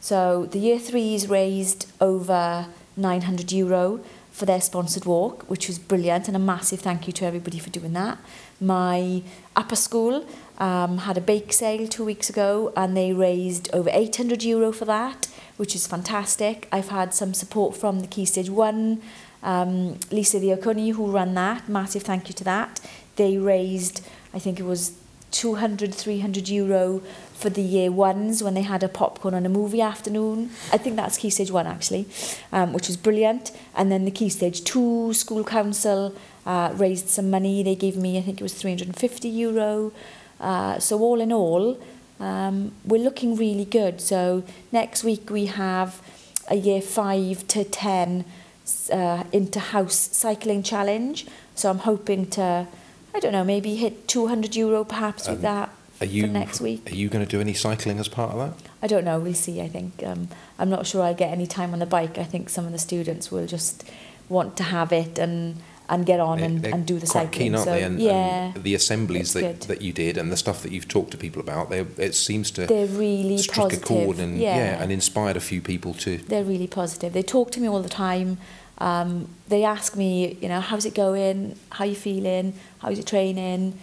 So 0.00 0.46
the 0.50 0.58
year 0.58 0.78
threes 0.78 1.28
raised 1.28 1.86
over 2.00 2.66
900 2.96 3.52
euro 3.52 4.00
for 4.30 4.46
their 4.46 4.60
sponsored 4.60 5.04
walk, 5.06 5.44
which 5.48 5.66
was 5.66 5.78
brilliant, 5.78 6.26
and 6.28 6.36
a 6.36 6.40
massive 6.40 6.80
thank 6.80 7.06
you 7.06 7.12
to 7.14 7.24
everybody 7.24 7.58
for 7.58 7.70
doing 7.70 7.94
that. 7.94 8.18
My 8.62 9.22
upper 9.56 9.74
school 9.74 10.24
um, 10.58 10.98
had 10.98 11.18
a 11.18 11.20
bake 11.20 11.52
sale 11.52 11.88
two 11.88 12.04
weeks 12.04 12.30
ago 12.30 12.72
and 12.76 12.96
they 12.96 13.12
raised 13.12 13.68
over 13.74 13.90
800 13.92 14.44
euro 14.44 14.70
for 14.70 14.84
that, 14.84 15.26
which 15.56 15.74
is 15.74 15.88
fantastic. 15.88 16.68
I've 16.70 16.88
had 16.88 17.12
some 17.12 17.34
support 17.34 17.76
from 17.76 18.00
the 18.00 18.06
Key 18.06 18.24
Stage 18.24 18.48
1, 18.48 19.02
um, 19.42 19.98
Lisa 20.12 20.38
Diaconi, 20.38 20.92
who 20.92 21.10
ran 21.10 21.34
that. 21.34 21.68
Massive 21.68 22.04
thank 22.04 22.28
you 22.28 22.34
to 22.34 22.44
that. 22.44 22.80
They 23.16 23.36
raised, 23.36 24.06
I 24.32 24.38
think 24.38 24.60
it 24.60 24.64
was 24.64 24.96
200, 25.32 25.94
300 25.94 26.48
euro 26.48 27.02
for 27.32 27.50
the 27.50 27.62
year 27.62 27.90
ones 27.90 28.42
when 28.42 28.54
they 28.54 28.62
had 28.62 28.82
a 28.82 28.88
popcorn 28.88 29.34
and 29.34 29.44
a 29.44 29.48
movie 29.48 29.80
afternoon. 29.80 30.50
I 30.72 30.78
think 30.78 30.96
that's 30.96 31.16
Key 31.16 31.30
Stage 31.30 31.50
1 31.50 31.66
actually, 31.66 32.06
um, 32.52 32.72
which 32.72 32.86
was 32.86 32.96
brilliant. 32.96 33.50
And 33.74 33.90
then 33.90 34.04
the 34.04 34.10
Key 34.10 34.28
Stage 34.28 34.62
2 34.64 35.12
School 35.14 35.42
Council 35.42 36.14
uh, 36.46 36.72
raised 36.74 37.08
some 37.08 37.30
money. 37.30 37.62
They 37.62 37.74
gave 37.74 37.96
me, 37.96 38.18
I 38.18 38.22
think 38.22 38.40
it 38.40 38.44
was 38.44 38.54
350 38.54 39.28
euro. 39.28 39.92
Uh, 40.40 40.78
so 40.78 41.00
all 41.00 41.20
in 41.20 41.32
all, 41.32 41.80
um, 42.20 42.72
we're 42.84 43.02
looking 43.02 43.36
really 43.36 43.64
good. 43.64 44.00
So 44.00 44.44
next 44.70 45.02
week 45.02 45.30
we 45.30 45.46
have 45.46 46.00
a 46.48 46.56
year 46.56 46.80
5 46.80 47.48
to 47.48 47.64
10 47.64 48.24
uh, 48.92 49.24
inter-house 49.32 50.10
cycling 50.12 50.62
challenge. 50.62 51.26
So 51.54 51.70
I'm 51.70 51.78
hoping 51.78 52.26
to, 52.30 52.66
I 53.14 53.20
don't 53.20 53.32
know, 53.32 53.44
maybe 53.44 53.76
hit 53.76 54.08
200 54.08 54.56
euro 54.56 54.84
perhaps 54.84 55.28
with 55.28 55.38
Um, 55.38 55.42
that 55.42 55.70
Are 56.00 56.06
you 56.06 56.22
for 56.22 56.28
next 56.28 56.60
week. 56.60 56.90
Are 56.90 56.94
you 56.94 57.08
going 57.08 57.24
to 57.24 57.30
do 57.30 57.40
any 57.40 57.54
cycling 57.54 57.98
as 57.98 58.08
part 58.08 58.32
of 58.32 58.38
that? 58.38 58.70
I 58.82 58.86
don't 58.86 59.04
know, 59.04 59.18
we'll 59.20 59.34
see, 59.34 59.60
I 59.60 59.68
think. 59.68 60.02
Um, 60.04 60.28
I'm 60.58 60.70
not 60.70 60.86
sure 60.86 61.02
I'll 61.02 61.14
get 61.14 61.30
any 61.30 61.46
time 61.46 61.72
on 61.72 61.78
the 61.78 61.86
bike. 61.86 62.18
I 62.18 62.24
think 62.24 62.48
some 62.48 62.66
of 62.66 62.72
the 62.72 62.78
students 62.78 63.30
will 63.30 63.46
just 63.46 63.88
want 64.28 64.56
to 64.56 64.62
have 64.62 64.92
it 64.92 65.18
and, 65.18 65.56
and 65.88 66.06
get 66.06 66.20
on 66.20 66.40
and, 66.40 66.64
and 66.64 66.86
do 66.86 66.98
the 66.98 67.06
quite 67.06 67.24
cycling. 67.24 67.38
keen, 67.38 67.54
aren't 67.54 67.66
so, 67.66 67.72
they? 67.72 67.82
And, 67.82 68.00
yeah, 68.00 68.52
and 68.54 68.64
the 68.64 68.74
assemblies 68.74 69.34
that, 69.34 69.40
good. 69.40 69.60
that 69.62 69.82
you 69.82 69.92
did 69.92 70.16
and 70.16 70.32
the 70.32 70.36
stuff 70.36 70.62
that 70.62 70.72
you've 70.72 70.88
talked 70.88 71.10
to 71.10 71.18
people 71.18 71.40
about, 71.42 71.70
they, 71.70 71.80
it 71.98 72.14
seems 72.14 72.50
to 72.52 72.66
they're 72.66 72.86
really 72.86 73.38
struck 73.38 73.70
positive. 73.70 73.82
a 73.82 73.86
chord 73.86 74.18
and 74.18 74.38
yeah. 74.38 74.82
and 74.82 74.90
inspired 74.90 75.36
a 75.36 75.40
few 75.40 75.60
people 75.60 75.92
to. 75.94 76.16
they're 76.16 76.44
really 76.44 76.66
positive. 76.66 77.12
They 77.12 77.22
talk 77.22 77.50
to 77.52 77.60
me 77.60 77.68
all 77.68 77.82
the 77.82 77.90
time. 77.90 78.38
Um, 78.78 79.28
they 79.48 79.64
ask 79.64 79.96
me, 79.96 80.36
you 80.40 80.48
know, 80.48 80.60
how's 80.60 80.84
it 80.84 80.94
going? 80.94 81.56
How 81.70 81.84
you 81.84 81.94
feeling? 81.94 82.54
How's 82.78 82.96
your 82.96 83.04
training? 83.04 83.78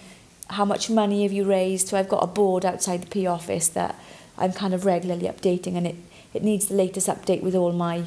How 0.50 0.66
much 0.66 0.90
money 0.90 1.24
have 1.24 1.32
you 1.32 1.46
raised? 1.46 1.90
So 1.90 1.98
I've 1.98 2.10
got 2.10 2.24
a 2.24 2.28
board 2.28 2.66
outside 2.66 3.04
the 3.04 3.08
P 3.08 3.28
office 3.28 3.68
that 3.70 3.96
I'm 4.38 4.52
kind 4.52 4.74
of 4.74 4.86
regularly 4.86 5.28
updating, 5.28 5.76
and 5.76 5.86
it, 5.88 5.96
it 6.34 6.44
needs 6.44 6.68
the 6.68 6.76
latest 6.76 7.08
update 7.08 7.42
with 7.42 7.56
all 7.56 7.72
my 7.72 8.06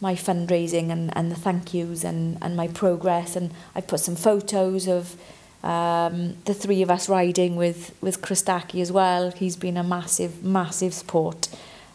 my 0.00 0.14
fundraising 0.14 0.90
and, 0.90 1.16
and 1.16 1.30
the 1.30 1.36
thank 1.36 1.72
yous 1.72 2.02
and, 2.02 2.36
and 2.42 2.56
my 2.56 2.66
progress. 2.66 3.36
And 3.36 3.52
I've 3.72 3.86
put 3.86 4.00
some 4.00 4.16
photos 4.16 4.88
of 4.88 5.16
um, 5.62 6.36
the 6.44 6.54
three 6.54 6.82
of 6.82 6.90
us 6.90 7.08
riding 7.08 7.54
with, 7.54 7.94
with 8.00 8.20
Christaki 8.20 8.80
as 8.80 8.90
well. 8.90 9.30
He's 9.30 9.54
been 9.54 9.76
a 9.76 9.84
massive, 9.84 10.42
massive 10.42 10.92
support. 10.92 11.48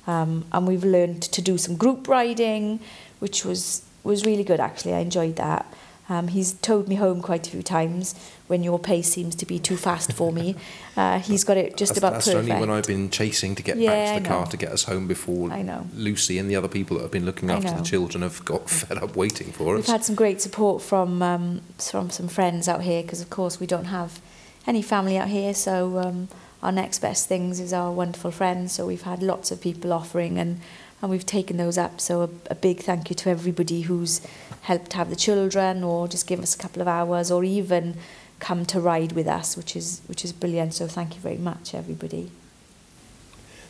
Um, 0.07 0.45
and 0.53 0.65
we've 0.65 0.85
learned 0.85 1.21
to 1.23 1.41
do 1.41 1.57
some 1.57 1.75
group 1.75 2.07
riding, 2.07 2.79
which 3.19 3.43
was, 3.43 3.83
was 4.07 4.25
really 4.25 4.43
good 4.43 4.59
actually. 4.59 4.93
I 4.93 4.99
enjoyed 4.99 5.35
that. 5.35 5.65
Um, 6.09 6.29
he's 6.29 6.53
towed 6.53 6.87
me 6.87 6.95
home 6.95 7.21
quite 7.21 7.45
a 7.47 7.51
few 7.51 7.61
times 7.61 8.15
when 8.47 8.63
your 8.63 8.79
pace 8.79 9.11
seems 9.11 9.35
to 9.35 9.45
be 9.45 9.59
too 9.59 9.75
fast 9.75 10.13
for 10.13 10.31
me. 10.31 10.55
Uh, 10.97 11.19
he's 11.19 11.43
got 11.43 11.57
it 11.57 11.77
just 11.77 11.91
that's, 11.91 11.99
about 11.99 12.13
that's 12.13 12.25
perfect. 12.25 12.49
only 12.49 12.59
when 12.59 12.71
I've 12.71 12.87
been 12.87 13.11
chasing 13.11 13.53
to 13.53 13.61
get 13.61 13.77
Yeah, 13.77 13.91
back 13.91 14.17
to 14.17 14.23
the 14.23 14.27
car 14.27 14.45
to 14.47 14.57
get 14.57 14.71
us 14.71 14.85
home 14.85 15.05
before 15.05 15.51
I 15.51 15.61
know. 15.61 15.85
Lucy 15.93 16.39
and 16.39 16.49
the 16.49 16.55
other 16.55 16.67
people 16.67 16.97
that 16.97 17.03
have 17.03 17.11
been 17.11 17.23
looking 17.27 17.51
after 17.51 17.69
the 17.69 17.83
children 17.83 18.23
have 18.23 18.43
got 18.45 18.67
fed 18.79 18.97
up 18.97 19.15
waiting 19.15 19.51
for 19.51 19.75
us. 19.75 19.81
We've 19.81 19.93
had 19.93 20.03
some 20.03 20.15
great 20.15 20.41
support 20.41 20.81
from 20.81 21.21
um, 21.21 21.61
from 21.77 22.09
some 22.09 22.27
friends 22.27 22.67
out 22.67 22.81
here 22.81 23.03
because, 23.03 23.21
of 23.21 23.29
course, 23.29 23.59
we 23.59 23.67
don't 23.67 23.85
have 23.85 24.19
any 24.65 24.81
family 24.81 25.19
out 25.19 25.27
here. 25.27 25.53
So 25.53 25.99
um, 25.99 26.29
our 26.63 26.71
next 26.71 26.97
best 26.97 27.27
things 27.27 27.59
is 27.59 27.73
our 27.73 27.91
wonderful 27.91 28.31
friends. 28.31 28.71
So 28.71 28.87
we've 28.87 29.03
had 29.03 29.21
lots 29.21 29.51
of 29.51 29.61
people 29.61 29.93
offering 29.93 30.39
and 30.39 30.59
and 31.01 31.11
we've 31.11 31.25
taken 31.25 31.57
those 31.57 31.77
up. 31.77 32.01
So 32.01 32.23
a, 32.23 32.29
a 32.51 32.55
big 32.55 32.79
thank 32.81 33.09
you 33.09 33.15
to 33.17 33.29
everybody 33.29 33.81
who's 33.81 34.21
helped 34.61 34.93
have 34.93 35.09
the 35.09 35.15
children 35.15 35.83
or 35.83 36.07
just 36.07 36.27
give 36.27 36.39
us 36.39 36.55
a 36.55 36.57
couple 36.57 36.81
of 36.81 36.87
hours 36.87 37.31
or 37.31 37.43
even 37.43 37.97
come 38.39 38.65
to 38.65 38.79
ride 38.79 39.13
with 39.13 39.27
us, 39.27 39.57
which 39.57 39.75
is 39.75 40.01
which 40.07 40.23
is 40.23 40.31
brilliant. 40.33 40.73
So 40.73 40.87
thank 40.87 41.15
you 41.15 41.21
very 41.21 41.37
much, 41.37 41.73
everybody. 41.73 42.31